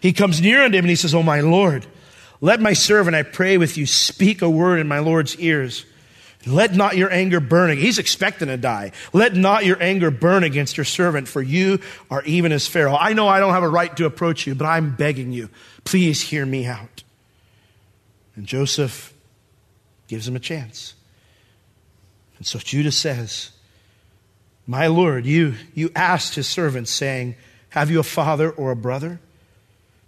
He 0.00 0.12
comes 0.12 0.40
near 0.40 0.62
unto 0.62 0.78
him 0.78 0.84
and 0.84 0.90
he 0.90 0.96
says, 0.96 1.16
Oh, 1.16 1.24
my 1.24 1.40
Lord, 1.40 1.84
let 2.40 2.60
my 2.60 2.72
servant, 2.72 3.16
I 3.16 3.22
pray 3.22 3.58
with 3.58 3.76
you, 3.76 3.86
speak 3.86 4.42
a 4.42 4.50
word 4.50 4.78
in 4.78 4.88
my 4.88 5.00
Lord's 5.00 5.36
ears. 5.36 5.84
Let 6.46 6.74
not 6.74 6.96
your 6.96 7.12
anger 7.12 7.40
burn. 7.40 7.76
He's 7.76 7.98
expecting 7.98 8.48
to 8.48 8.56
die. 8.56 8.92
Let 9.12 9.34
not 9.34 9.64
your 9.66 9.82
anger 9.82 10.10
burn 10.10 10.44
against 10.44 10.76
your 10.76 10.84
servant, 10.84 11.26
for 11.26 11.42
you 11.42 11.80
are 12.10 12.22
even 12.22 12.52
as 12.52 12.66
Pharaoh. 12.66 12.96
I 12.98 13.12
know 13.12 13.26
I 13.26 13.40
don't 13.40 13.52
have 13.52 13.64
a 13.64 13.68
right 13.68 13.94
to 13.96 14.06
approach 14.06 14.46
you, 14.46 14.54
but 14.54 14.66
I'm 14.66 14.94
begging 14.94 15.32
you, 15.32 15.50
please 15.84 16.22
hear 16.22 16.46
me 16.46 16.66
out. 16.66 17.02
And 18.36 18.46
Joseph 18.46 19.12
gives 20.06 20.28
him 20.28 20.36
a 20.36 20.40
chance. 20.40 20.94
And 22.38 22.46
so 22.46 22.60
Judah 22.60 22.92
says, 22.92 23.50
My 24.64 24.86
Lord, 24.86 25.26
you, 25.26 25.54
you 25.74 25.90
asked 25.96 26.36
his 26.36 26.46
servant, 26.46 26.86
saying, 26.86 27.34
Have 27.70 27.90
you 27.90 27.98
a 27.98 28.04
father 28.04 28.48
or 28.50 28.70
a 28.70 28.76
brother? 28.76 29.18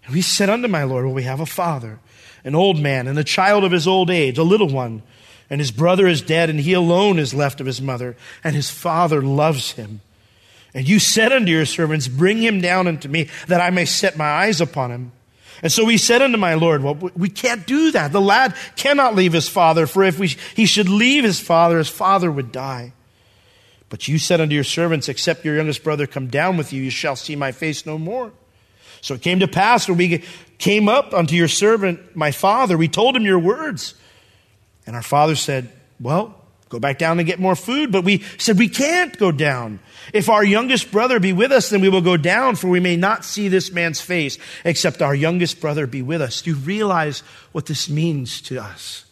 And 0.05 0.15
we 0.15 0.23
said 0.23 0.49
unto 0.49 0.69
my 0.69 0.85
Lord, 0.85 1.05
Well, 1.05 1.15
we 1.15 1.25
have 1.25 1.41
a 1.41 1.47
father, 1.47 1.99
an 2.45 2.55
old 2.55 2.79
man, 2.79 3.07
and 3.07 3.19
a 3.19 3.25
child 3.25 3.65
of 3.65 3.73
his 3.73 3.87
old 3.87 4.11
age, 4.11 4.39
a 4.39 4.43
little 4.43 4.69
one 4.69 5.03
and 5.51 5.61
his 5.61 5.73
brother 5.73 6.07
is 6.07 6.23
dead, 6.23 6.49
and 6.49 6.61
he 6.61 6.73
alone 6.73 7.19
is 7.19 7.35
left 7.35 7.61
of 7.61 7.67
his 7.67 7.83
mother, 7.83 8.17
and 8.45 8.55
his 8.55 8.71
father 8.71 9.21
loves 9.21 9.73
him. 9.73 10.01
And 10.73 10.89
you 10.89 11.01
said 11.01 11.33
unto 11.33 11.51
your 11.51 11.67
servants, 11.67 12.07
Bring 12.07 12.39
him 12.39 12.61
down 12.61 12.87
unto 12.87 13.09
me, 13.09 13.29
that 13.49 13.61
I 13.61 13.71
may 13.71 13.85
set 13.85 14.17
my 14.17 14.29
eyes 14.31 14.61
upon 14.61 14.93
him. 14.93 15.13
And 15.61 15.73
so 15.73 15.87
he 15.89 15.99
said 15.99 16.23
unto 16.23 16.39
my 16.39 16.55
Lord, 16.55 16.85
Well, 16.85 16.95
we 16.95 17.29
can't 17.29 17.67
do 17.67 17.91
that. 17.91 18.13
The 18.13 18.21
lad 18.21 18.55
cannot 18.77 19.17
leave 19.17 19.33
his 19.33 19.49
father, 19.49 19.89
for 19.89 20.05
if 20.05 20.21
we, 20.21 20.29
he 20.55 20.67
should 20.67 20.89
leave 20.89 21.25
his 21.25 21.41
father, 21.41 21.79
his 21.79 21.89
father 21.89 22.31
would 22.31 22.53
die. 22.53 22.93
But 23.89 24.07
you 24.07 24.21
said 24.21 24.41
unto 24.41 24.55
your 24.55 24.63
servants, 24.63 25.09
Except 25.09 25.45
your 25.45 25.57
youngest 25.57 25.83
brother 25.83 26.07
come 26.07 26.29
down 26.29 26.57
with 26.57 26.73
you, 26.73 26.81
you 26.81 26.91
shall 26.91 27.17
see 27.17 27.35
my 27.35 27.51
face 27.51 27.85
no 27.85 27.99
more. 27.99 28.31
So 29.01 29.15
it 29.15 29.23
came 29.23 29.41
to 29.41 29.49
pass 29.49 29.89
when 29.89 29.99
we 29.99 30.23
came 30.61 30.89
up 30.89 31.13
unto 31.13 31.35
your 31.35 31.49
servant, 31.49 32.15
my 32.15 32.31
father, 32.31 32.79
we 32.79 32.87
told 32.87 33.17
him 33.17 33.25
your 33.25 33.39
words. 33.39 33.95
And 34.87 34.95
our 34.95 35.03
father 35.03 35.35
said, 35.35 35.71
Well, 35.99 36.35
go 36.69 36.79
back 36.79 36.99
down 36.99 37.19
and 37.19 37.27
get 37.27 37.41
more 37.41 37.57
food. 37.57 37.91
But 37.91 38.05
we 38.05 38.23
said, 38.39 38.59
We 38.59 38.69
can't 38.69 39.19
go 39.19 39.33
down. 39.33 39.81
If 40.13 40.29
our 40.29 40.45
youngest 40.45 40.93
brother 40.93 41.19
be 41.19 41.33
with 41.33 41.51
us, 41.51 41.71
then 41.71 41.81
we 41.81 41.89
will 41.89 42.01
go 42.01 42.17
down, 42.17 42.57
for 42.57 42.69
we 42.69 42.81
may 42.81 42.97
not 42.97 43.25
see 43.25 43.49
this 43.49 43.73
man's 43.73 44.01
face, 44.01 44.39
except 44.65 45.03
our 45.03 45.15
youngest 45.15 45.61
brother 45.61 45.87
be 45.87 46.03
with 46.03 46.23
us. 46.23 46.43
Do 46.43 46.51
you 46.51 46.57
realize 46.57 47.21
what 47.53 47.67
this 47.67 47.89
means 47.89 48.41
to 48.43 48.59
us? 48.59 49.05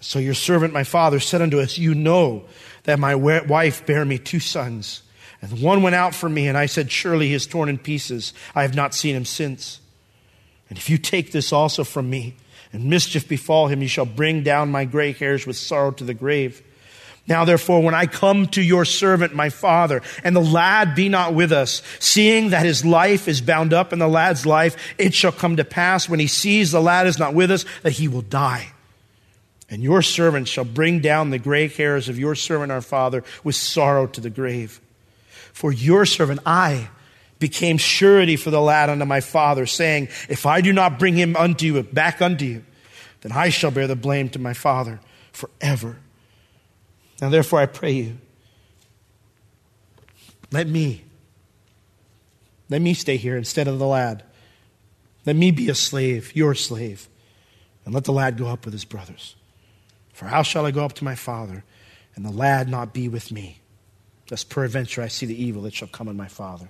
So 0.00 0.18
your 0.18 0.34
servant, 0.34 0.72
my 0.72 0.84
father, 0.84 1.20
said 1.20 1.42
unto 1.42 1.60
us, 1.60 1.76
You 1.76 1.94
know 1.94 2.44
that 2.84 2.98
my 2.98 3.14
wife 3.14 3.84
bare 3.84 4.04
me 4.04 4.18
two 4.18 4.40
sons. 4.40 5.02
And 5.42 5.62
one 5.62 5.82
went 5.82 5.94
out 5.94 6.14
from 6.14 6.34
me, 6.34 6.48
and 6.48 6.58
I 6.58 6.66
said, 6.66 6.90
Surely 6.90 7.28
he 7.28 7.34
is 7.34 7.46
torn 7.46 7.68
in 7.68 7.78
pieces. 7.78 8.34
I 8.54 8.62
have 8.62 8.74
not 8.74 8.94
seen 8.94 9.16
him 9.16 9.24
since. 9.24 9.80
And 10.68 10.78
if 10.78 10.90
you 10.90 10.98
take 10.98 11.32
this 11.32 11.52
also 11.52 11.82
from 11.82 12.10
me, 12.10 12.36
and 12.72 12.84
mischief 12.84 13.28
befall 13.28 13.66
him, 13.66 13.82
you 13.82 13.88
shall 13.88 14.06
bring 14.06 14.42
down 14.42 14.70
my 14.70 14.84
gray 14.84 15.12
hairs 15.12 15.46
with 15.46 15.56
sorrow 15.56 15.90
to 15.92 16.04
the 16.04 16.14
grave. 16.14 16.62
Now 17.26 17.44
therefore, 17.44 17.82
when 17.82 17.94
I 17.94 18.06
come 18.06 18.46
to 18.48 18.62
your 18.62 18.84
servant, 18.84 19.34
my 19.34 19.50
father, 19.50 20.02
and 20.24 20.34
the 20.34 20.40
lad 20.40 20.94
be 20.94 21.08
not 21.08 21.34
with 21.34 21.52
us, 21.52 21.82
seeing 21.98 22.50
that 22.50 22.64
his 22.64 22.84
life 22.84 23.28
is 23.28 23.40
bound 23.40 23.72
up 23.72 23.92
in 23.92 23.98
the 23.98 24.08
lad's 24.08 24.46
life, 24.46 24.94
it 24.98 25.14
shall 25.14 25.32
come 25.32 25.56
to 25.56 25.64
pass 25.64 26.08
when 26.08 26.20
he 26.20 26.26
sees 26.26 26.70
the 26.70 26.80
lad 26.80 27.06
is 27.06 27.18
not 27.18 27.34
with 27.34 27.50
us, 27.50 27.64
that 27.82 27.92
he 27.92 28.08
will 28.08 28.22
die. 28.22 28.72
And 29.68 29.82
your 29.82 30.02
servant 30.02 30.48
shall 30.48 30.64
bring 30.64 31.00
down 31.00 31.30
the 31.30 31.38
gray 31.38 31.68
hairs 31.68 32.08
of 32.08 32.18
your 32.18 32.34
servant, 32.34 32.72
our 32.72 32.80
father, 32.80 33.22
with 33.44 33.54
sorrow 33.54 34.06
to 34.08 34.20
the 34.20 34.30
grave. 34.30 34.80
For 35.60 35.70
your 35.70 36.06
servant, 36.06 36.40
I, 36.46 36.88
became 37.38 37.76
surety 37.76 38.36
for 38.36 38.50
the 38.50 38.62
lad 38.62 38.88
unto 38.88 39.04
my 39.04 39.20
father, 39.20 39.66
saying, 39.66 40.08
If 40.26 40.46
I 40.46 40.62
do 40.62 40.72
not 40.72 40.98
bring 40.98 41.16
him 41.16 41.36
unto 41.36 41.66
you, 41.66 41.82
back 41.82 42.22
unto 42.22 42.46
you, 42.46 42.64
then 43.20 43.32
I 43.32 43.50
shall 43.50 43.70
bear 43.70 43.86
the 43.86 43.94
blame 43.94 44.30
to 44.30 44.38
my 44.38 44.54
father 44.54 45.00
forever. 45.32 45.98
Now 47.20 47.28
therefore 47.28 47.60
I 47.60 47.66
pray 47.66 47.90
you, 47.90 48.16
let 50.50 50.66
me, 50.66 51.04
let 52.70 52.80
me 52.80 52.94
stay 52.94 53.18
here 53.18 53.36
instead 53.36 53.68
of 53.68 53.78
the 53.78 53.86
lad. 53.86 54.24
Let 55.26 55.36
me 55.36 55.50
be 55.50 55.68
a 55.68 55.74
slave, 55.74 56.34
your 56.34 56.54
slave, 56.54 57.06
and 57.84 57.92
let 57.92 58.04
the 58.04 58.14
lad 58.14 58.38
go 58.38 58.46
up 58.46 58.64
with 58.64 58.72
his 58.72 58.86
brothers. 58.86 59.36
For 60.14 60.24
how 60.24 60.42
shall 60.42 60.64
I 60.64 60.70
go 60.70 60.86
up 60.86 60.94
to 60.94 61.04
my 61.04 61.16
father, 61.16 61.64
and 62.16 62.24
the 62.24 62.32
lad 62.32 62.70
not 62.70 62.94
be 62.94 63.10
with 63.10 63.30
me? 63.30 63.59
Lest 64.30 64.48
peradventure 64.48 65.02
I 65.02 65.08
see 65.08 65.26
the 65.26 65.42
evil 65.42 65.62
that 65.62 65.74
shall 65.74 65.88
come 65.88 66.08
on 66.08 66.16
my 66.16 66.28
father. 66.28 66.68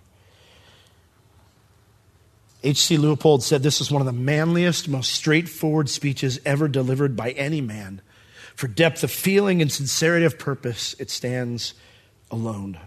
H.C. 2.63 2.97
Leupold 2.97 3.43
said 3.43 3.63
this 3.63 3.81
is 3.81 3.91
one 3.91 4.03
of 4.03 4.07
the 4.07 4.13
manliest, 4.13 4.89
most 4.89 5.13
straightforward 5.13 5.89
speeches 5.89 6.41
ever 6.45 6.69
delivered 6.69 7.17
by 7.17 7.31
any 7.33 7.61
man. 7.61 8.03
For 8.55 8.69
depth 8.69 9.03
of 9.03 9.11
feeling 9.11 9.63
and 9.63 9.73
sincerity 9.73 10.27
of 10.27 10.39
purpose, 10.39 10.95
it 10.99 11.11
stands 11.11 11.73
alone. 12.31 12.79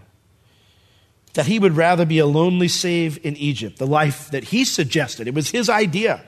That 1.34 1.48
he 1.48 1.58
would 1.58 1.76
rather 1.76 2.06
be 2.06 2.20
a 2.20 2.28
lonely 2.28 2.68
slave 2.68 3.20
in 3.24 3.36
Egypt, 3.38 3.80
the 3.80 3.88
life 3.88 4.30
that 4.30 4.46
he 4.46 4.66
suggested, 4.66 5.28
it 5.28 5.34
was 5.34 5.50
his 5.50 5.70
idea 5.70 6.24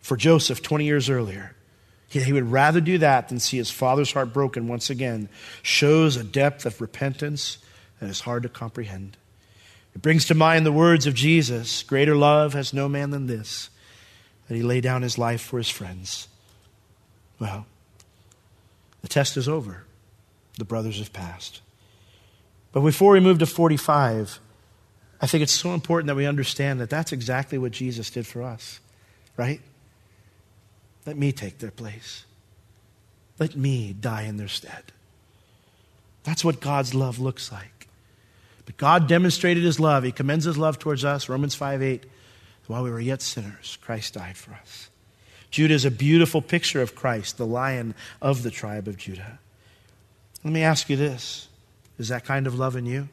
for 0.00 0.16
Joseph 0.16 0.62
20 0.62 0.84
years 0.84 1.10
earlier. 1.10 1.56
He 2.22 2.32
would 2.32 2.50
rather 2.50 2.80
do 2.80 2.98
that 2.98 3.28
than 3.28 3.40
see 3.40 3.56
his 3.56 3.70
father's 3.70 4.12
heart 4.12 4.32
broken 4.32 4.68
once 4.68 4.90
again, 4.90 5.28
shows 5.62 6.16
a 6.16 6.24
depth 6.24 6.64
of 6.64 6.80
repentance 6.80 7.58
that 8.00 8.08
is 8.08 8.20
hard 8.20 8.44
to 8.44 8.48
comprehend. 8.48 9.16
It 9.94 10.02
brings 10.02 10.24
to 10.26 10.34
mind 10.34 10.64
the 10.64 10.72
words 10.72 11.06
of 11.06 11.14
Jesus 11.14 11.82
Greater 11.82 12.16
love 12.16 12.52
has 12.52 12.72
no 12.72 12.88
man 12.88 13.10
than 13.10 13.26
this, 13.26 13.70
that 14.48 14.54
he 14.54 14.62
lay 14.62 14.80
down 14.80 15.02
his 15.02 15.18
life 15.18 15.40
for 15.40 15.58
his 15.58 15.70
friends. 15.70 16.28
Well, 17.38 17.66
the 19.02 19.08
test 19.08 19.36
is 19.36 19.48
over. 19.48 19.84
The 20.58 20.64
brothers 20.64 20.98
have 20.98 21.12
passed. 21.12 21.60
But 22.72 22.80
before 22.80 23.12
we 23.12 23.20
move 23.20 23.38
to 23.40 23.46
45, 23.46 24.40
I 25.20 25.26
think 25.26 25.42
it's 25.42 25.52
so 25.52 25.74
important 25.74 26.08
that 26.08 26.16
we 26.16 26.26
understand 26.26 26.80
that 26.80 26.90
that's 26.90 27.12
exactly 27.12 27.58
what 27.58 27.72
Jesus 27.72 28.10
did 28.10 28.26
for 28.26 28.42
us, 28.42 28.80
right? 29.36 29.60
Let 31.06 31.16
me 31.16 31.32
take 31.32 31.58
their 31.58 31.70
place. 31.70 32.24
Let 33.38 33.56
me 33.56 33.92
die 33.92 34.22
in 34.22 34.36
their 34.36 34.48
stead. 34.48 34.84
That's 36.22 36.44
what 36.44 36.60
God's 36.60 36.94
love 36.94 37.18
looks 37.18 37.52
like. 37.52 37.88
But 38.64 38.76
God 38.76 39.06
demonstrated 39.08 39.62
his 39.62 39.78
love. 39.78 40.04
He 40.04 40.12
commends 40.12 40.44
his 40.46 40.56
love 40.56 40.78
towards 40.78 41.04
us. 41.04 41.28
Romans 41.28 41.54
5 41.54 41.82
8. 41.82 42.04
While 42.66 42.82
we 42.82 42.90
were 42.90 43.00
yet 43.00 43.20
sinners, 43.20 43.76
Christ 43.82 44.14
died 44.14 44.36
for 44.36 44.52
us. 44.54 44.88
Judah 45.50 45.74
is 45.74 45.84
a 45.84 45.90
beautiful 45.90 46.40
picture 46.40 46.80
of 46.80 46.94
Christ, 46.94 47.36
the 47.36 47.46
lion 47.46 47.94
of 48.22 48.42
the 48.42 48.50
tribe 48.50 48.88
of 48.88 48.96
Judah. 48.96 49.38
Let 50.42 50.52
me 50.52 50.62
ask 50.62 50.88
you 50.88 50.96
this 50.96 51.48
Is 51.98 52.08
that 52.08 52.24
kind 52.24 52.46
of 52.46 52.58
love 52.58 52.74
in 52.76 52.86
you? 52.86 53.08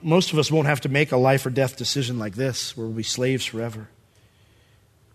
Most 0.00 0.32
of 0.32 0.38
us 0.38 0.52
won't 0.52 0.68
have 0.68 0.82
to 0.82 0.88
make 0.88 1.12
a 1.12 1.16
life 1.16 1.44
or 1.44 1.50
death 1.50 1.76
decision 1.76 2.18
like 2.18 2.34
this, 2.34 2.76
where 2.76 2.86
we'll 2.86 2.96
be 2.96 3.02
slaves 3.02 3.44
forever. 3.44 3.88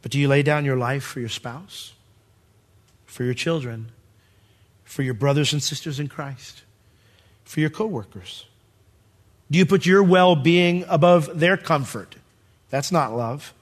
But 0.01 0.12
do 0.12 0.19
you 0.19 0.27
lay 0.27 0.43
down 0.43 0.65
your 0.65 0.77
life 0.77 1.03
for 1.03 1.19
your 1.19 1.29
spouse, 1.29 1.93
for 3.05 3.23
your 3.23 3.33
children, 3.33 3.91
for 4.83 5.03
your 5.03 5.13
brothers 5.13 5.53
and 5.53 5.62
sisters 5.62 5.99
in 5.99 6.07
Christ, 6.07 6.63
for 7.43 7.59
your 7.59 7.69
coworkers? 7.69 8.45
Do 9.51 9.57
you 9.57 9.65
put 9.65 9.85
your 9.85 10.03
well 10.03 10.35
being 10.35 10.85
above 10.88 11.39
their 11.39 11.57
comfort? 11.57 12.15
That's 12.69 12.91
not 12.91 13.15
love. 13.15 13.53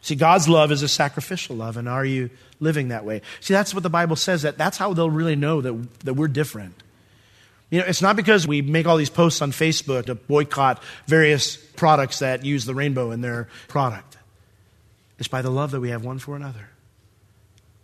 See, 0.00 0.14
God's 0.14 0.48
love 0.48 0.70
is 0.72 0.82
a 0.82 0.88
sacrificial 0.88 1.56
love, 1.56 1.76
and 1.76 1.88
are 1.88 2.04
you 2.04 2.30
living 2.60 2.88
that 2.88 3.04
way? 3.04 3.22
See, 3.40 3.54
that's 3.54 3.74
what 3.74 3.82
the 3.82 3.90
Bible 3.90 4.16
says, 4.16 4.42
that 4.42 4.56
that's 4.56 4.78
how 4.78 4.92
they'll 4.94 5.10
really 5.10 5.36
know 5.36 5.60
that, 5.60 6.00
that 6.04 6.14
we're 6.14 6.28
different. 6.28 6.74
You 7.70 7.80
know, 7.80 7.86
it's 7.86 8.02
not 8.02 8.14
because 8.14 8.46
we 8.46 8.62
make 8.62 8.86
all 8.86 8.96
these 8.96 9.10
posts 9.10 9.42
on 9.42 9.50
Facebook 9.50 10.06
to 10.06 10.14
boycott 10.14 10.80
various 11.06 11.56
products 11.56 12.20
that 12.20 12.44
use 12.44 12.64
the 12.64 12.74
rainbow 12.74 13.10
in 13.10 13.20
their 13.20 13.48
product. 13.66 14.15
It's 15.18 15.28
by 15.28 15.42
the 15.42 15.50
love 15.50 15.70
that 15.70 15.80
we 15.80 15.90
have 15.90 16.04
one 16.04 16.18
for 16.18 16.36
another. 16.36 16.68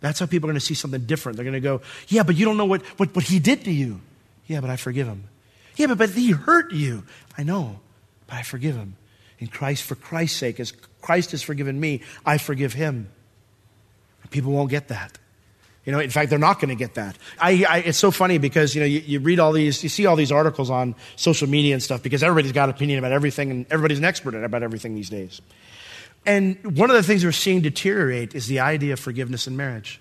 That's 0.00 0.18
how 0.18 0.26
people 0.26 0.48
are 0.48 0.52
going 0.52 0.60
to 0.60 0.66
see 0.66 0.74
something 0.74 1.06
different. 1.06 1.36
They're 1.36 1.44
going 1.44 1.54
to 1.54 1.60
go, 1.60 1.80
Yeah, 2.08 2.24
but 2.24 2.36
you 2.36 2.44
don't 2.44 2.56
know 2.56 2.64
what, 2.64 2.82
what, 2.98 3.14
what 3.14 3.24
he 3.24 3.38
did 3.38 3.64
to 3.64 3.70
you. 3.70 4.00
Yeah, 4.46 4.60
but 4.60 4.68
I 4.68 4.76
forgive 4.76 5.06
him. 5.06 5.24
Yeah, 5.76 5.86
but, 5.86 5.98
but 5.98 6.10
he 6.10 6.32
hurt 6.32 6.72
you. 6.72 7.04
I 7.38 7.44
know, 7.44 7.80
but 8.26 8.36
I 8.36 8.42
forgive 8.42 8.76
him. 8.76 8.96
In 9.38 9.46
Christ, 9.46 9.82
for 9.84 9.94
Christ's 9.94 10.38
sake, 10.38 10.60
as 10.60 10.72
Christ 11.00 11.30
has 11.30 11.42
forgiven 11.42 11.78
me, 11.78 12.02
I 12.26 12.38
forgive 12.38 12.74
him. 12.74 13.08
People 14.30 14.52
won't 14.52 14.70
get 14.70 14.88
that. 14.88 15.18
You 15.84 15.92
know, 15.92 15.98
in 15.98 16.10
fact, 16.10 16.30
they're 16.30 16.38
not 16.38 16.60
going 16.60 16.68
to 16.68 16.76
get 16.76 16.94
that. 16.94 17.16
I, 17.40 17.64
I, 17.68 17.78
it's 17.78 17.98
so 17.98 18.12
funny 18.12 18.38
because, 18.38 18.74
you 18.74 18.80
know, 18.80 18.86
you, 18.86 19.00
you, 19.00 19.20
read 19.20 19.40
all 19.40 19.52
these, 19.52 19.82
you 19.82 19.88
see 19.88 20.06
all 20.06 20.14
these 20.14 20.30
articles 20.30 20.70
on 20.70 20.94
social 21.16 21.48
media 21.48 21.74
and 21.74 21.82
stuff 21.82 22.02
because 22.02 22.22
everybody's 22.22 22.52
got 22.52 22.68
an 22.68 22.74
opinion 22.74 23.00
about 23.00 23.10
everything 23.10 23.50
and 23.50 23.66
everybody's 23.68 23.98
an 23.98 24.04
expert 24.04 24.34
about 24.34 24.62
everything 24.62 24.94
these 24.94 25.10
days. 25.10 25.40
And 26.24 26.76
one 26.76 26.90
of 26.90 26.96
the 26.96 27.02
things 27.02 27.24
we're 27.24 27.32
seeing 27.32 27.62
deteriorate 27.62 28.34
is 28.34 28.46
the 28.46 28.60
idea 28.60 28.92
of 28.92 29.00
forgiveness 29.00 29.46
in 29.46 29.56
marriage. 29.56 30.00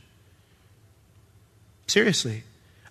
Seriously. 1.88 2.44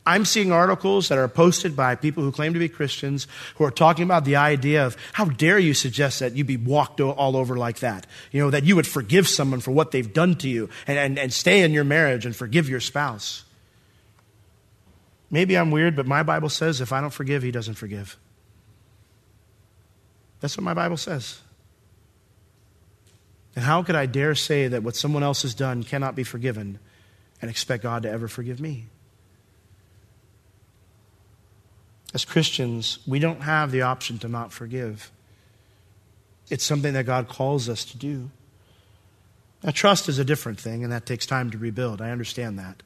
I'm 0.06 0.24
seeing 0.24 0.50
articles 0.50 1.08
that 1.08 1.18
are 1.18 1.28
posted 1.28 1.76
by 1.76 1.94
people 1.94 2.22
who 2.22 2.32
claim 2.32 2.54
to 2.54 2.58
be 2.58 2.68
Christians 2.68 3.26
who 3.56 3.64
are 3.64 3.70
talking 3.70 4.02
about 4.02 4.24
the 4.24 4.36
idea 4.36 4.84
of 4.86 4.96
how 5.12 5.26
dare 5.26 5.58
you 5.58 5.74
suggest 5.74 6.20
that 6.20 6.34
you 6.34 6.42
be 6.42 6.56
walked 6.56 7.00
all 7.00 7.36
over 7.36 7.56
like 7.56 7.80
that? 7.80 8.06
You 8.32 8.40
know, 8.40 8.50
that 8.50 8.64
you 8.64 8.76
would 8.76 8.86
forgive 8.86 9.28
someone 9.28 9.60
for 9.60 9.72
what 9.72 9.90
they've 9.90 10.12
done 10.12 10.36
to 10.36 10.48
you 10.48 10.70
and, 10.86 10.98
and, 10.98 11.18
and 11.18 11.32
stay 11.32 11.62
in 11.62 11.72
your 11.72 11.84
marriage 11.84 12.24
and 12.24 12.34
forgive 12.34 12.68
your 12.68 12.80
spouse. 12.80 13.44
Maybe 15.30 15.56
I'm 15.56 15.70
weird, 15.70 15.94
but 15.96 16.06
my 16.06 16.22
Bible 16.22 16.48
says 16.48 16.80
if 16.80 16.92
I 16.92 17.00
don't 17.00 17.12
forgive, 17.12 17.42
he 17.42 17.50
doesn't 17.50 17.74
forgive. 17.74 18.16
That's 20.40 20.56
what 20.56 20.64
my 20.64 20.74
Bible 20.74 20.96
says. 20.96 21.40
And 23.60 23.66
how 23.66 23.82
could 23.82 23.94
I 23.94 24.06
dare 24.06 24.34
say 24.34 24.68
that 24.68 24.82
what 24.82 24.96
someone 24.96 25.22
else 25.22 25.42
has 25.42 25.52
done 25.52 25.82
cannot 25.82 26.16
be 26.16 26.24
forgiven 26.24 26.78
and 27.42 27.50
expect 27.50 27.82
God 27.82 28.04
to 28.04 28.10
ever 28.10 28.26
forgive 28.26 28.58
me? 28.58 28.86
As 32.14 32.24
Christians, 32.24 33.00
we 33.06 33.18
don't 33.18 33.42
have 33.42 33.70
the 33.70 33.82
option 33.82 34.18
to 34.20 34.28
not 34.28 34.50
forgive. 34.50 35.10
It's 36.48 36.64
something 36.64 36.94
that 36.94 37.04
God 37.04 37.28
calls 37.28 37.68
us 37.68 37.84
to 37.84 37.98
do. 37.98 38.30
Now, 39.62 39.72
trust 39.72 40.08
is 40.08 40.18
a 40.18 40.24
different 40.24 40.58
thing, 40.58 40.82
and 40.82 40.90
that 40.90 41.04
takes 41.04 41.26
time 41.26 41.50
to 41.50 41.58
rebuild. 41.58 42.00
I 42.00 42.12
understand 42.12 42.58
that. 42.58 42.82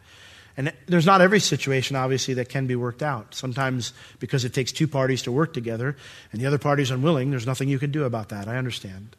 And 0.56 0.72
there's 0.86 1.06
not 1.06 1.20
every 1.20 1.38
situation, 1.38 1.94
obviously, 1.94 2.34
that 2.34 2.48
can 2.48 2.66
be 2.66 2.74
worked 2.74 3.00
out. 3.00 3.32
Sometimes, 3.32 3.92
because 4.18 4.44
it 4.44 4.52
takes 4.52 4.72
two 4.72 4.88
parties 4.88 5.22
to 5.22 5.30
work 5.30 5.52
together 5.52 5.96
and 6.32 6.40
the 6.40 6.46
other 6.46 6.58
party's 6.58 6.90
unwilling, 6.90 7.30
there's 7.30 7.46
nothing 7.46 7.68
you 7.68 7.78
can 7.78 7.92
do 7.92 8.02
about 8.02 8.30
that. 8.30 8.48
I 8.48 8.56
understand. 8.56 9.14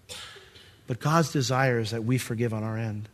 But 0.87 0.99
God's 0.99 1.31
desire 1.31 1.79
is 1.79 1.91
that 1.91 2.03
we 2.03 2.17
forgive 2.17 2.53
on 2.53 2.63
our 2.63 2.77
end, 2.77 3.09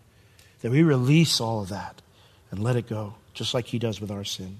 that 0.62 0.71
we 0.71 0.84
release 0.84 1.39
all 1.39 1.62
of 1.62 1.69
that 1.69 2.01
and 2.49 2.62
let 2.62 2.75
it 2.75 2.88
go, 2.88 3.15
just 3.34 3.53
like 3.53 3.67
He 3.67 3.79
does 3.79 4.01
with 4.01 4.12
our 4.12 4.23
sin. 4.23 4.60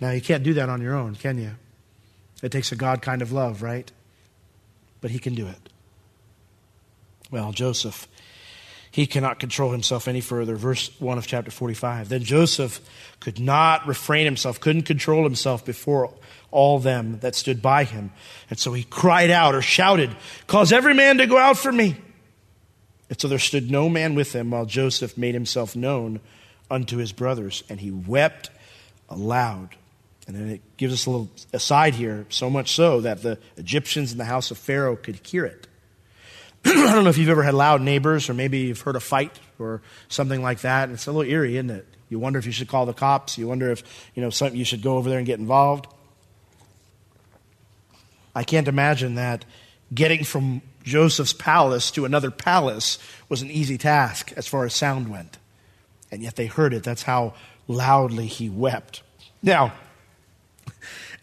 Now, 0.00 0.10
you 0.10 0.20
can't 0.20 0.42
do 0.42 0.54
that 0.54 0.68
on 0.68 0.82
your 0.82 0.94
own, 0.94 1.14
can 1.14 1.38
you? 1.38 1.52
It 2.42 2.52
takes 2.52 2.70
a 2.72 2.76
God 2.76 3.00
kind 3.00 3.22
of 3.22 3.32
love, 3.32 3.62
right? 3.62 3.90
But 5.00 5.10
he 5.10 5.18
can 5.18 5.34
do 5.34 5.46
it. 5.46 5.68
Well, 7.30 7.52
Joseph, 7.52 8.06
he 8.90 9.06
cannot 9.06 9.40
control 9.40 9.72
himself 9.72 10.06
any 10.06 10.20
further. 10.20 10.54
Verse 10.56 10.90
1 11.00 11.18
of 11.18 11.26
chapter 11.26 11.50
45. 11.50 12.08
Then 12.08 12.22
Joseph 12.22 12.80
could 13.20 13.40
not 13.40 13.86
refrain 13.86 14.26
himself, 14.26 14.60
couldn't 14.60 14.82
control 14.82 15.24
himself 15.24 15.64
before 15.64 16.12
all 16.50 16.78
them 16.78 17.18
that 17.20 17.34
stood 17.34 17.60
by 17.62 17.84
him. 17.84 18.12
And 18.50 18.58
so 18.58 18.72
he 18.72 18.84
cried 18.84 19.30
out 19.30 19.54
or 19.54 19.62
shouted, 19.62 20.14
Cause 20.46 20.72
every 20.72 20.94
man 20.94 21.18
to 21.18 21.26
go 21.26 21.38
out 21.38 21.58
from 21.58 21.76
me. 21.76 21.96
And 23.08 23.20
so 23.20 23.28
there 23.28 23.38
stood 23.38 23.70
no 23.70 23.88
man 23.88 24.14
with 24.14 24.34
him 24.34 24.50
while 24.50 24.66
Joseph 24.66 25.16
made 25.16 25.34
himself 25.34 25.76
known 25.76 26.20
unto 26.70 26.96
his 26.96 27.12
brothers, 27.12 27.62
and 27.68 27.78
he 27.80 27.90
wept 27.90 28.50
aloud. 29.08 29.76
And 30.26 30.34
then 30.34 30.48
it 30.48 30.76
gives 30.76 30.92
us 30.92 31.06
a 31.06 31.10
little 31.10 31.30
aside 31.52 31.94
here, 31.94 32.26
so 32.30 32.50
much 32.50 32.72
so 32.72 33.00
that 33.02 33.22
the 33.22 33.38
Egyptians 33.56 34.10
in 34.10 34.18
the 34.18 34.24
house 34.24 34.50
of 34.50 34.58
Pharaoh 34.58 34.96
could 34.96 35.24
hear 35.24 35.44
it. 35.44 35.68
I 36.64 36.92
don't 36.92 37.04
know 37.04 37.10
if 37.10 37.18
you've 37.18 37.28
ever 37.28 37.44
had 37.44 37.54
loud 37.54 37.80
neighbors, 37.80 38.28
or 38.28 38.34
maybe 38.34 38.58
you've 38.58 38.80
heard 38.80 38.96
a 38.96 39.00
fight 39.00 39.38
or 39.60 39.82
something 40.08 40.42
like 40.42 40.60
that. 40.62 40.84
and 40.84 40.94
It's 40.94 41.06
a 41.06 41.12
little 41.12 41.30
eerie, 41.30 41.56
isn't 41.56 41.70
it? 41.70 41.86
You 42.08 42.18
wonder 42.18 42.40
if 42.40 42.46
you 42.46 42.52
should 42.52 42.68
call 42.68 42.86
the 42.86 42.92
cops. 42.92 43.38
You 43.38 43.46
wonder 43.46 43.70
if 43.70 43.82
you 44.14 44.22
know 44.22 44.30
something 44.30 44.58
you 44.58 44.64
should 44.64 44.82
go 44.82 44.96
over 44.96 45.08
there 45.08 45.18
and 45.18 45.26
get 45.26 45.38
involved. 45.38 45.86
I 48.36 48.44
can't 48.44 48.68
imagine 48.68 49.14
that 49.14 49.46
getting 49.94 50.22
from 50.22 50.60
Joseph's 50.84 51.32
palace 51.32 51.90
to 51.92 52.04
another 52.04 52.30
palace 52.30 52.98
was 53.30 53.40
an 53.40 53.50
easy 53.50 53.78
task 53.78 54.30
as 54.36 54.46
far 54.46 54.66
as 54.66 54.74
sound 54.74 55.08
went. 55.08 55.38
And 56.12 56.22
yet 56.22 56.36
they 56.36 56.44
heard 56.44 56.74
it. 56.74 56.82
That's 56.82 57.02
how 57.02 57.32
loudly 57.66 58.26
he 58.26 58.50
wept. 58.50 59.02
Now, 59.42 59.72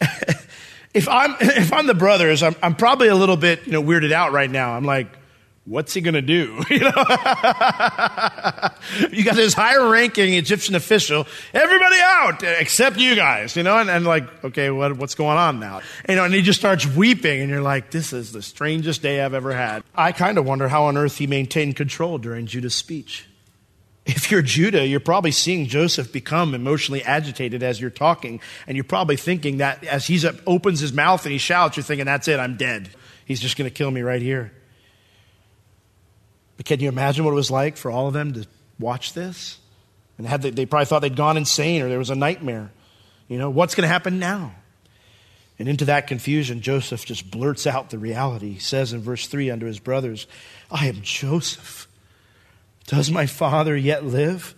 if 0.92 1.08
I'm 1.08 1.36
if 1.40 1.72
I'm 1.72 1.86
the 1.86 1.94
brothers, 1.94 2.42
I'm, 2.42 2.56
I'm 2.60 2.74
probably 2.74 3.06
a 3.06 3.14
little 3.14 3.36
bit 3.36 3.64
you 3.64 3.72
know 3.72 3.82
weirded 3.82 4.10
out 4.10 4.32
right 4.32 4.50
now. 4.50 4.72
I'm 4.72 4.84
like, 4.84 5.06
what's 5.64 5.94
he 5.94 6.00
going 6.00 6.14
to 6.14 6.22
do? 6.22 6.62
You 6.74 6.80
know, 6.80 6.88
you 9.12 9.22
got 9.24 9.36
this 9.36 9.54
higher-ranking 9.54 10.34
Egyptian 10.34 10.74
official. 10.74 11.26
Everybody 11.52 11.96
out 12.00 12.42
except 12.42 12.96
you 12.96 13.14
guys. 13.14 13.54
You 13.56 13.62
know, 13.62 13.78
and, 13.78 13.88
and 13.88 14.04
like, 14.04 14.44
okay, 14.44 14.70
what, 14.70 14.96
what's 14.96 15.14
going 15.14 15.38
on 15.38 15.60
now? 15.60 15.82
You 16.08 16.16
know, 16.16 16.24
and 16.24 16.34
he 16.34 16.42
just 16.42 16.58
starts 16.58 16.84
weeping, 16.84 17.42
and 17.42 17.50
you're 17.50 17.62
like, 17.62 17.92
this 17.92 18.12
is 18.12 18.32
the 18.32 18.42
strangest 18.42 19.02
day 19.02 19.22
I've 19.22 19.34
ever 19.34 19.52
had. 19.54 19.84
I 19.94 20.10
kind 20.10 20.36
of 20.36 20.44
wonder 20.44 20.66
how 20.68 20.84
on 20.84 20.96
earth 20.96 21.18
he 21.18 21.28
maintained 21.28 21.76
control 21.76 22.18
during 22.18 22.46
Judah's 22.46 22.74
speech. 22.74 23.28
If 24.04 24.30
you're 24.30 24.42
Judah, 24.42 24.84
you're 24.84 25.00
probably 25.00 25.30
seeing 25.30 25.66
Joseph 25.66 26.12
become 26.12 26.54
emotionally 26.54 27.04
agitated 27.04 27.62
as 27.62 27.80
you're 27.80 27.90
talking, 27.90 28.40
and 28.66 28.76
you're 28.76 28.84
probably 28.84 29.16
thinking 29.16 29.58
that 29.58 29.84
as 29.84 30.08
he 30.08 30.20
opens 30.46 30.80
his 30.80 30.92
mouth 30.92 31.24
and 31.24 31.32
he 31.32 31.38
shouts, 31.38 31.76
you're 31.76 31.84
thinking, 31.84 32.06
that's 32.06 32.26
it, 32.26 32.40
I'm 32.40 32.56
dead. 32.56 32.90
He's 33.26 33.40
just 33.40 33.56
going 33.56 33.70
to 33.70 33.74
kill 33.74 33.90
me 33.90 34.02
right 34.02 34.20
here. 34.20 34.52
But 36.56 36.66
can 36.66 36.80
you 36.80 36.88
imagine 36.88 37.24
what 37.24 37.32
it 37.32 37.34
was 37.34 37.50
like 37.50 37.76
for 37.76 37.90
all 37.90 38.06
of 38.06 38.14
them 38.14 38.32
to 38.34 38.46
watch 38.78 39.12
this? 39.12 39.58
And 40.18 40.26
had 40.26 40.42
they, 40.42 40.50
they 40.50 40.66
probably 40.66 40.86
thought 40.86 41.00
they'd 41.00 41.16
gone 41.16 41.36
insane 41.36 41.82
or 41.82 41.88
there 41.88 41.98
was 41.98 42.10
a 42.10 42.14
nightmare. 42.14 42.70
You 43.28 43.38
know, 43.38 43.50
what's 43.50 43.74
going 43.74 43.82
to 43.82 43.88
happen 43.88 44.18
now? 44.18 44.54
And 45.58 45.68
into 45.68 45.84
that 45.86 46.06
confusion, 46.06 46.60
Joseph 46.60 47.04
just 47.04 47.30
blurts 47.30 47.66
out 47.66 47.90
the 47.90 47.98
reality. 47.98 48.54
He 48.54 48.58
says 48.58 48.92
in 48.92 49.00
verse 49.00 49.26
3 49.26 49.50
unto 49.50 49.66
his 49.66 49.78
brothers, 49.78 50.26
I 50.70 50.86
am 50.86 51.00
Joseph 51.02 51.88
does 52.86 53.10
my 53.10 53.26
father 53.26 53.76
yet 53.76 54.04
live? 54.04 54.54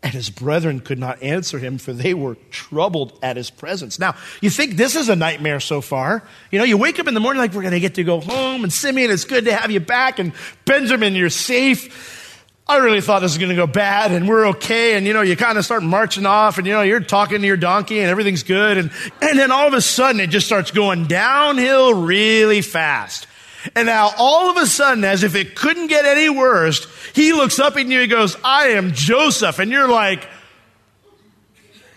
And 0.00 0.12
his 0.12 0.30
brethren 0.30 0.78
could 0.78 1.00
not 1.00 1.24
answer 1.24 1.58
him, 1.58 1.76
for 1.76 1.92
they 1.92 2.14
were 2.14 2.36
troubled 2.50 3.18
at 3.20 3.36
his 3.36 3.50
presence. 3.50 3.98
Now, 3.98 4.14
you 4.40 4.48
think 4.48 4.76
this 4.76 4.94
is 4.94 5.08
a 5.08 5.16
nightmare 5.16 5.58
so 5.58 5.80
far. 5.80 6.22
You 6.52 6.60
know, 6.60 6.64
you 6.64 6.76
wake 6.76 7.00
up 7.00 7.08
in 7.08 7.14
the 7.14 7.20
morning 7.20 7.40
like, 7.40 7.52
we're 7.52 7.62
going 7.62 7.72
to 7.72 7.80
get 7.80 7.96
to 7.96 8.04
go 8.04 8.20
home, 8.20 8.62
and 8.62 8.72
Simeon, 8.72 9.10
it's 9.10 9.24
good 9.24 9.46
to 9.46 9.52
have 9.52 9.72
you 9.72 9.80
back, 9.80 10.20
and 10.20 10.32
Benjamin, 10.64 11.16
you're 11.16 11.30
safe. 11.30 12.44
I 12.68 12.76
really 12.76 13.00
thought 13.00 13.22
this 13.22 13.32
was 13.32 13.38
going 13.38 13.48
to 13.48 13.56
go 13.56 13.66
bad, 13.66 14.12
and 14.12 14.28
we're 14.28 14.48
okay. 14.50 14.94
And, 14.94 15.04
you 15.04 15.14
know, 15.14 15.22
you 15.22 15.36
kind 15.36 15.58
of 15.58 15.64
start 15.64 15.82
marching 15.82 16.26
off, 16.26 16.58
and, 16.58 16.66
you 16.66 16.74
know, 16.74 16.82
you're 16.82 17.00
talking 17.00 17.40
to 17.40 17.46
your 17.46 17.56
donkey, 17.56 17.98
and 17.98 18.08
everything's 18.08 18.44
good. 18.44 18.78
And, 18.78 18.92
and 19.20 19.38
then 19.38 19.50
all 19.50 19.66
of 19.66 19.74
a 19.74 19.80
sudden, 19.80 20.20
it 20.20 20.28
just 20.28 20.46
starts 20.46 20.70
going 20.70 21.06
downhill 21.06 21.94
really 21.94 22.60
fast. 22.60 23.26
And 23.74 23.86
now 23.86 24.12
all 24.16 24.50
of 24.50 24.56
a 24.56 24.66
sudden, 24.66 25.04
as 25.04 25.22
if 25.22 25.34
it 25.34 25.54
couldn't 25.56 25.88
get 25.88 26.04
any 26.04 26.28
worse, 26.28 26.86
he 27.14 27.32
looks 27.32 27.58
up 27.58 27.76
at 27.76 27.86
you 27.86 28.00
and 28.00 28.10
goes, 28.10 28.36
I 28.44 28.68
am 28.68 28.92
Joseph. 28.92 29.58
And 29.58 29.70
you're 29.70 29.88
like, 29.88 30.28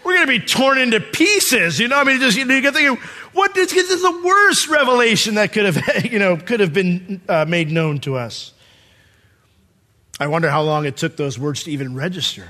we're 0.03 0.13
going 0.15 0.25
to 0.25 0.39
be 0.39 0.45
torn 0.45 0.79
into 0.79 0.99
pieces. 0.99 1.79
You 1.79 1.87
know, 1.87 1.97
I 1.97 2.03
mean, 2.03 2.19
just, 2.19 2.37
you, 2.37 2.45
know, 2.45 2.55
you 2.55 2.61
get 2.61 2.73
thinking, 2.73 2.97
what 3.33 3.55
is, 3.55 3.71
this 3.71 3.89
is 3.89 4.01
the 4.01 4.21
worst 4.23 4.67
revelation 4.69 5.35
that 5.35 5.53
could 5.53 5.73
have, 5.73 6.05
you 6.11 6.19
know, 6.19 6.37
could 6.37 6.59
have 6.59 6.73
been 6.73 7.21
uh, 7.29 7.45
made 7.47 7.71
known 7.71 7.99
to 7.99 8.15
us. 8.15 8.53
I 10.19 10.27
wonder 10.27 10.49
how 10.49 10.61
long 10.61 10.85
it 10.85 10.97
took 10.97 11.17
those 11.17 11.39
words 11.39 11.63
to 11.63 11.71
even 11.71 11.95
register. 11.95 12.47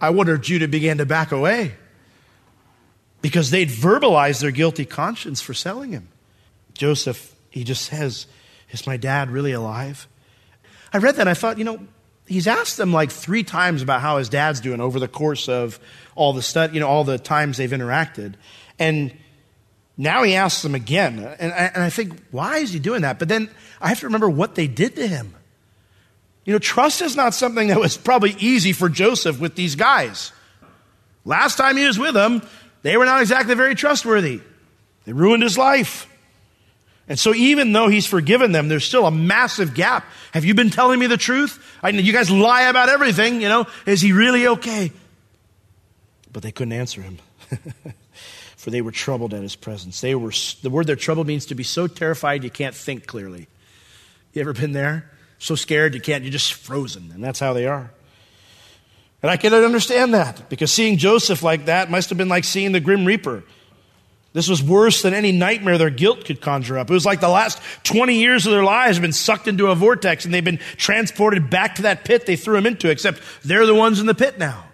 I 0.00 0.10
wonder 0.10 0.34
if 0.34 0.42
Judah 0.42 0.68
began 0.68 0.98
to 0.98 1.06
back 1.06 1.32
away 1.32 1.74
because 3.20 3.50
they'd 3.50 3.68
verbalized 3.68 4.40
their 4.40 4.50
guilty 4.50 4.84
conscience 4.84 5.40
for 5.40 5.54
selling 5.54 5.92
him. 5.92 6.08
Joseph 6.74 7.34
he 7.50 7.64
just 7.64 7.84
says, 7.84 8.26
Is 8.70 8.86
my 8.86 8.96
dad 8.96 9.30
really 9.30 9.52
alive? 9.52 10.06
I 10.92 10.98
read 10.98 11.16
that 11.16 11.28
I 11.28 11.34
thought, 11.34 11.58
you 11.58 11.64
know, 11.64 11.86
he's 12.26 12.46
asked 12.46 12.76
them 12.76 12.92
like 12.92 13.10
three 13.10 13.42
times 13.42 13.82
about 13.82 14.00
how 14.00 14.18
his 14.18 14.28
dad's 14.28 14.60
doing 14.60 14.80
over 14.80 14.98
the 14.98 15.08
course 15.08 15.48
of 15.48 15.78
all 16.14 16.32
the 16.32 16.42
stud, 16.42 16.74
you 16.74 16.80
know, 16.80 16.88
all 16.88 17.04
the 17.04 17.18
times 17.18 17.56
they've 17.56 17.70
interacted. 17.70 18.34
And 18.78 19.12
now 19.96 20.22
he 20.22 20.34
asks 20.34 20.62
them 20.62 20.74
again. 20.74 21.18
And 21.38 21.52
I, 21.52 21.70
and 21.74 21.82
I 21.82 21.90
think, 21.90 22.20
why 22.30 22.58
is 22.58 22.72
he 22.72 22.78
doing 22.78 23.02
that? 23.02 23.18
But 23.18 23.28
then 23.28 23.50
I 23.80 23.88
have 23.88 24.00
to 24.00 24.06
remember 24.06 24.30
what 24.30 24.54
they 24.54 24.66
did 24.66 24.96
to 24.96 25.06
him. 25.06 25.34
You 26.44 26.52
know, 26.52 26.58
trust 26.58 27.02
is 27.02 27.14
not 27.14 27.34
something 27.34 27.68
that 27.68 27.78
was 27.78 27.96
probably 27.96 28.34
easy 28.38 28.72
for 28.72 28.88
Joseph 28.88 29.38
with 29.38 29.54
these 29.54 29.74
guys. 29.74 30.32
Last 31.24 31.56
time 31.56 31.76
he 31.76 31.84
was 31.84 31.98
with 31.98 32.14
them, 32.14 32.42
they 32.82 32.96
were 32.96 33.04
not 33.04 33.20
exactly 33.20 33.54
very 33.54 33.74
trustworthy. 33.74 34.40
They 35.04 35.12
ruined 35.12 35.42
his 35.42 35.58
life. 35.58 36.08
And 37.08 37.18
so 37.18 37.34
even 37.34 37.72
though 37.72 37.88
he's 37.88 38.06
forgiven 38.06 38.52
them, 38.52 38.68
there's 38.68 38.84
still 38.84 39.06
a 39.06 39.10
massive 39.10 39.74
gap. 39.74 40.04
Have 40.32 40.44
you 40.44 40.54
been 40.54 40.70
telling 40.70 40.98
me 40.98 41.06
the 41.06 41.16
truth? 41.16 41.58
I 41.82 41.90
know 41.90 42.00
you 42.00 42.12
guys 42.12 42.30
lie 42.30 42.62
about 42.62 42.90
everything, 42.90 43.40
you 43.40 43.48
know. 43.48 43.66
Is 43.86 44.00
he 44.02 44.12
really 44.12 44.46
okay? 44.46 44.92
But 46.30 46.42
they 46.42 46.52
couldn't 46.52 46.74
answer 46.74 47.00
him. 47.00 47.18
For 48.56 48.70
they 48.70 48.82
were 48.82 48.92
troubled 48.92 49.32
at 49.32 49.40
his 49.40 49.56
presence. 49.56 50.00
They 50.00 50.14
were, 50.14 50.32
the 50.62 50.68
word 50.68 50.86
they're 50.86 50.96
troubled 50.96 51.26
means 51.26 51.46
to 51.46 51.54
be 51.54 51.62
so 51.62 51.86
terrified 51.86 52.44
you 52.44 52.50
can't 52.50 52.74
think 52.74 53.06
clearly. 53.06 53.48
You 54.34 54.42
ever 54.42 54.52
been 54.52 54.72
there? 54.72 55.10
So 55.38 55.54
scared 55.54 55.94
you 55.94 56.00
can't, 56.00 56.24
you're 56.24 56.32
just 56.32 56.52
frozen. 56.52 57.10
And 57.12 57.24
that's 57.24 57.40
how 57.40 57.54
they 57.54 57.66
are. 57.66 57.90
And 59.22 59.30
I 59.30 59.36
cannot 59.36 59.64
understand 59.64 60.14
that 60.14 60.48
because 60.48 60.72
seeing 60.72 60.98
Joseph 60.98 61.42
like 61.42 61.66
that 61.66 61.90
must 61.90 62.10
have 62.10 62.18
been 62.18 62.28
like 62.28 62.44
seeing 62.44 62.72
the 62.72 62.80
Grim 62.80 63.04
Reaper. 63.04 63.44
This 64.34 64.48
was 64.48 64.62
worse 64.62 65.02
than 65.02 65.14
any 65.14 65.32
nightmare 65.32 65.78
their 65.78 65.90
guilt 65.90 66.24
could 66.24 66.40
conjure 66.40 66.78
up. 66.78 66.90
It 66.90 66.94
was 66.94 67.06
like 67.06 67.20
the 67.20 67.28
last 67.28 67.60
20 67.84 68.14
years 68.14 68.46
of 68.46 68.52
their 68.52 68.62
lives 68.62 68.96
have 68.96 69.02
been 69.02 69.12
sucked 69.12 69.48
into 69.48 69.68
a 69.68 69.74
vortex 69.74 70.24
and 70.24 70.34
they've 70.34 70.44
been 70.44 70.60
transported 70.76 71.48
back 71.48 71.76
to 71.76 71.82
that 71.82 72.04
pit 72.04 72.26
they 72.26 72.36
threw 72.36 72.54
them 72.54 72.66
into, 72.66 72.90
except 72.90 73.22
they're 73.42 73.66
the 73.66 73.74
ones 73.74 74.00
in 74.00 74.06
the 74.06 74.14
pit 74.14 74.38
now. 74.38 74.64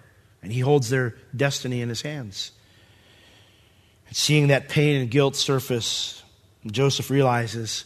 And 0.43 0.51
he 0.51 0.59
holds 0.59 0.89
their 0.89 1.15
destiny 1.35 1.81
in 1.81 1.89
his 1.89 2.01
hands. 2.01 2.51
And 4.07 4.15
seeing 4.15 4.47
that 4.47 4.67
pain 4.69 5.01
and 5.01 5.09
guilt 5.09 5.35
surface, 5.35 6.21
Joseph 6.67 7.09
realizes 7.09 7.85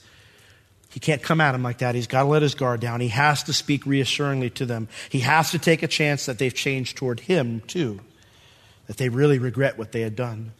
he 0.89 0.99
can't 0.99 1.21
come 1.21 1.39
at 1.39 1.53
him 1.53 1.61
like 1.61 1.77
that. 1.77 1.93
He's 1.93 2.07
got 2.07 2.23
to 2.23 2.29
let 2.29 2.41
his 2.41 2.55
guard 2.55 2.79
down. 2.79 2.99
He 2.99 3.09
has 3.09 3.43
to 3.43 3.53
speak 3.53 3.85
reassuringly 3.85 4.49
to 4.51 4.65
them. 4.65 4.87
He 5.09 5.19
has 5.19 5.51
to 5.51 5.59
take 5.59 5.83
a 5.83 5.87
chance 5.87 6.25
that 6.25 6.39
they've 6.39 6.53
changed 6.53 6.97
toward 6.97 7.21
him, 7.21 7.61
too, 7.61 8.01
that 8.87 8.97
they 8.97 9.07
really 9.07 9.37
regret 9.37 9.77
what 9.77 9.91
they 9.91 10.01
had 10.01 10.15
done. 10.15 10.51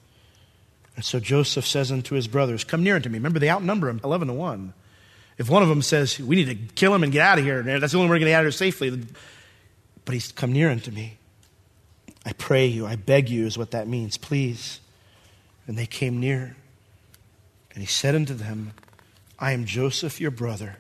And 1.00 1.06
so 1.06 1.22
Joseph 1.22 1.66
says 1.66 1.94
unto 1.94 2.16
his 2.16 2.28
brothers, 2.28 2.66
Come 2.66 2.84
near 2.84 2.98
unto 2.98 3.08
me. 3.08 3.20
Remember, 3.20 3.40
they 3.40 3.50
outnumber 3.50 3.88
him 3.88 4.02
11 4.04 4.28
to 4.28 4.34
1. 4.34 4.74
If 5.38 5.50
one 5.50 5.64
of 5.64 5.70
them 5.70 5.82
says, 5.82 6.20
We 6.20 6.36
need 6.36 6.50
to 6.50 6.74
kill 6.76 6.94
him 6.94 7.04
and 7.04 7.14
get 7.14 7.22
out 7.22 7.40
of 7.40 7.46
here, 7.46 7.64
that's 7.64 7.94
the 7.94 7.98
only 7.98 8.10
way 8.10 8.16
we're 8.16 8.20
going 8.20 8.26
to 8.26 8.32
get 8.32 8.36
out 8.36 8.40
of 8.42 8.48
here 8.48 8.52
safely. 8.52 9.06
But 10.04 10.14
he's 10.14 10.34
come 10.34 10.52
near 10.52 10.70
unto 10.70 10.92
me. 10.92 11.18
I 12.26 12.34
pray 12.34 12.66
you, 12.66 12.86
I 12.86 12.98
beg 12.98 13.30
you, 13.30 13.46
is 13.46 13.58
what 13.58 13.72
that 13.72 13.88
means. 13.88 14.18
Please. 14.18 14.82
And 15.68 15.78
they 15.78 15.86
came 15.86 16.20
near. 16.20 16.58
And 17.74 17.82
he 17.82 17.88
said 17.88 18.14
unto 18.14 18.34
them, 18.34 18.74
I 19.40 19.54
am 19.54 19.64
Joseph, 19.64 20.20
your 20.20 20.32
brother, 20.32 20.80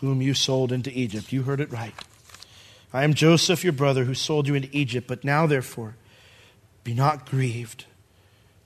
whom 0.00 0.22
you 0.22 0.34
sold 0.34 0.70
into 0.70 0.96
Egypt. 0.96 1.32
You 1.32 1.42
heard 1.42 1.60
it 1.60 1.72
right. 1.72 1.94
I 2.92 3.02
am 3.02 3.14
Joseph, 3.14 3.64
your 3.64 3.72
brother, 3.72 4.04
who 4.04 4.14
sold 4.14 4.46
you 4.46 4.54
into 4.54 4.68
Egypt. 4.70 5.08
But 5.08 5.24
now, 5.24 5.48
therefore, 5.48 5.96
be 6.84 6.94
not 6.94 7.28
grieved 7.28 7.86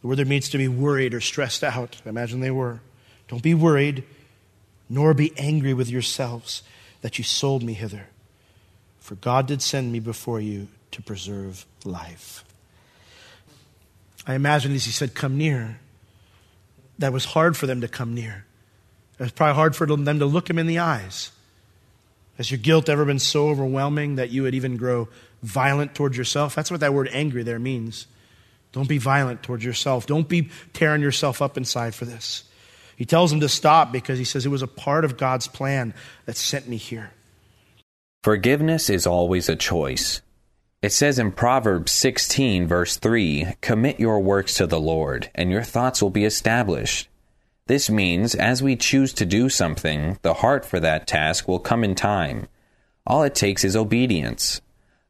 the 0.00 0.08
word 0.08 0.16
there 0.16 0.26
means 0.26 0.48
to 0.50 0.58
be 0.58 0.68
worried 0.68 1.14
or 1.14 1.20
stressed 1.20 1.64
out. 1.64 2.00
I 2.04 2.08
imagine 2.08 2.40
they 2.40 2.50
were. 2.50 2.80
Don't 3.26 3.42
be 3.42 3.54
worried, 3.54 4.04
nor 4.88 5.12
be 5.14 5.32
angry 5.36 5.74
with 5.74 5.90
yourselves 5.90 6.62
that 7.00 7.18
you 7.18 7.24
sold 7.24 7.62
me 7.62 7.74
hither. 7.74 8.06
For 9.00 9.16
God 9.16 9.46
did 9.46 9.62
send 9.62 9.92
me 9.92 10.00
before 10.00 10.40
you 10.40 10.68
to 10.92 11.02
preserve 11.02 11.66
life. 11.84 12.44
I 14.26 14.34
imagine 14.34 14.74
as 14.74 14.84
he 14.84 14.92
said, 14.92 15.14
Come 15.14 15.38
near, 15.38 15.80
that 16.98 17.12
was 17.12 17.24
hard 17.24 17.56
for 17.56 17.66
them 17.66 17.80
to 17.80 17.88
come 17.88 18.14
near. 18.14 18.44
It 19.18 19.22
was 19.22 19.32
probably 19.32 19.54
hard 19.54 19.74
for 19.74 19.86
them 19.86 20.18
to 20.18 20.26
look 20.26 20.48
him 20.48 20.58
in 20.58 20.66
the 20.66 20.78
eyes. 20.78 21.32
Has 22.36 22.50
your 22.50 22.58
guilt 22.58 22.88
ever 22.88 23.04
been 23.04 23.18
so 23.18 23.48
overwhelming 23.48 24.16
that 24.16 24.30
you 24.30 24.44
would 24.44 24.54
even 24.54 24.76
grow 24.76 25.08
violent 25.42 25.94
towards 25.94 26.16
yourself? 26.16 26.54
That's 26.54 26.70
what 26.70 26.80
that 26.80 26.94
word 26.94 27.08
angry 27.12 27.42
there 27.42 27.58
means. 27.58 28.06
Don't 28.72 28.88
be 28.88 28.98
violent 28.98 29.42
towards 29.42 29.64
yourself. 29.64 30.06
Don't 30.06 30.28
be 30.28 30.50
tearing 30.72 31.02
yourself 31.02 31.40
up 31.40 31.56
inside 31.56 31.94
for 31.94 32.04
this. 32.04 32.44
He 32.96 33.04
tells 33.04 33.32
him 33.32 33.40
to 33.40 33.48
stop 33.48 33.92
because 33.92 34.18
he 34.18 34.24
says 34.24 34.44
it 34.44 34.50
was 34.50 34.62
a 34.62 34.66
part 34.66 35.04
of 35.04 35.16
God's 35.16 35.46
plan 35.46 35.94
that 36.26 36.36
sent 36.36 36.68
me 36.68 36.76
here. 36.76 37.12
Forgiveness 38.24 38.90
is 38.90 39.06
always 39.06 39.48
a 39.48 39.56
choice. 39.56 40.20
It 40.82 40.92
says 40.92 41.18
in 41.18 41.32
Proverbs 41.32 41.92
16, 41.92 42.66
verse 42.66 42.96
3 42.96 43.54
Commit 43.60 44.00
your 44.00 44.20
works 44.20 44.54
to 44.54 44.66
the 44.66 44.80
Lord, 44.80 45.30
and 45.34 45.50
your 45.50 45.62
thoughts 45.62 46.02
will 46.02 46.10
be 46.10 46.24
established. 46.24 47.08
This 47.66 47.90
means 47.90 48.34
as 48.34 48.62
we 48.62 48.76
choose 48.76 49.12
to 49.14 49.26
do 49.26 49.48
something, 49.48 50.18
the 50.22 50.34
heart 50.34 50.64
for 50.64 50.80
that 50.80 51.06
task 51.06 51.46
will 51.46 51.58
come 51.58 51.84
in 51.84 51.94
time. 51.94 52.48
All 53.06 53.22
it 53.22 53.34
takes 53.34 53.64
is 53.64 53.76
obedience. 53.76 54.60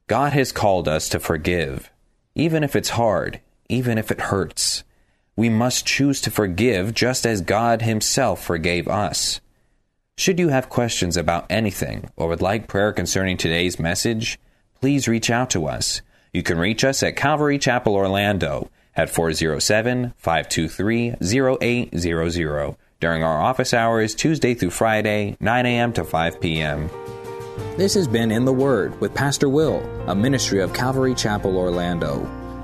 God 0.06 0.32
has 0.32 0.52
called 0.52 0.88
us 0.88 1.08
to 1.10 1.20
forgive. 1.20 1.90
Even 2.34 2.64
if 2.64 2.76
it's 2.76 2.90
hard, 2.90 3.40
even 3.68 3.98
if 3.98 4.10
it 4.10 4.20
hurts. 4.20 4.84
We 5.36 5.48
must 5.48 5.86
choose 5.86 6.20
to 6.22 6.30
forgive 6.30 6.94
just 6.94 7.26
as 7.26 7.40
God 7.40 7.82
Himself 7.82 8.42
forgave 8.42 8.88
us. 8.88 9.40
Should 10.16 10.40
you 10.40 10.48
have 10.48 10.68
questions 10.68 11.16
about 11.16 11.46
anything 11.48 12.10
or 12.16 12.28
would 12.28 12.42
like 12.42 12.66
prayer 12.66 12.92
concerning 12.92 13.36
today's 13.36 13.78
message, 13.78 14.38
please 14.80 15.06
reach 15.06 15.30
out 15.30 15.50
to 15.50 15.66
us. 15.66 16.02
You 16.32 16.42
can 16.42 16.58
reach 16.58 16.82
us 16.82 17.02
at 17.02 17.16
Calvary 17.16 17.58
Chapel 17.58 17.94
Orlando 17.94 18.68
at 18.96 19.10
407 19.10 20.12
523 20.16 21.14
0800 21.20 22.76
during 23.00 23.22
our 23.22 23.40
office 23.40 23.72
hours 23.72 24.14
Tuesday 24.14 24.54
through 24.54 24.70
Friday, 24.70 25.36
9 25.38 25.66
a.m. 25.66 25.92
to 25.92 26.04
5 26.04 26.40
p.m. 26.40 26.90
This 27.76 27.94
has 27.94 28.08
been 28.08 28.32
In 28.32 28.44
the 28.44 28.52
Word 28.52 29.00
with 29.00 29.14
Pastor 29.14 29.48
Will, 29.48 29.78
a 30.08 30.14
ministry 30.14 30.60
of 30.60 30.72
Calvary 30.72 31.14
Chapel 31.14 31.56
Orlando. 31.56 32.37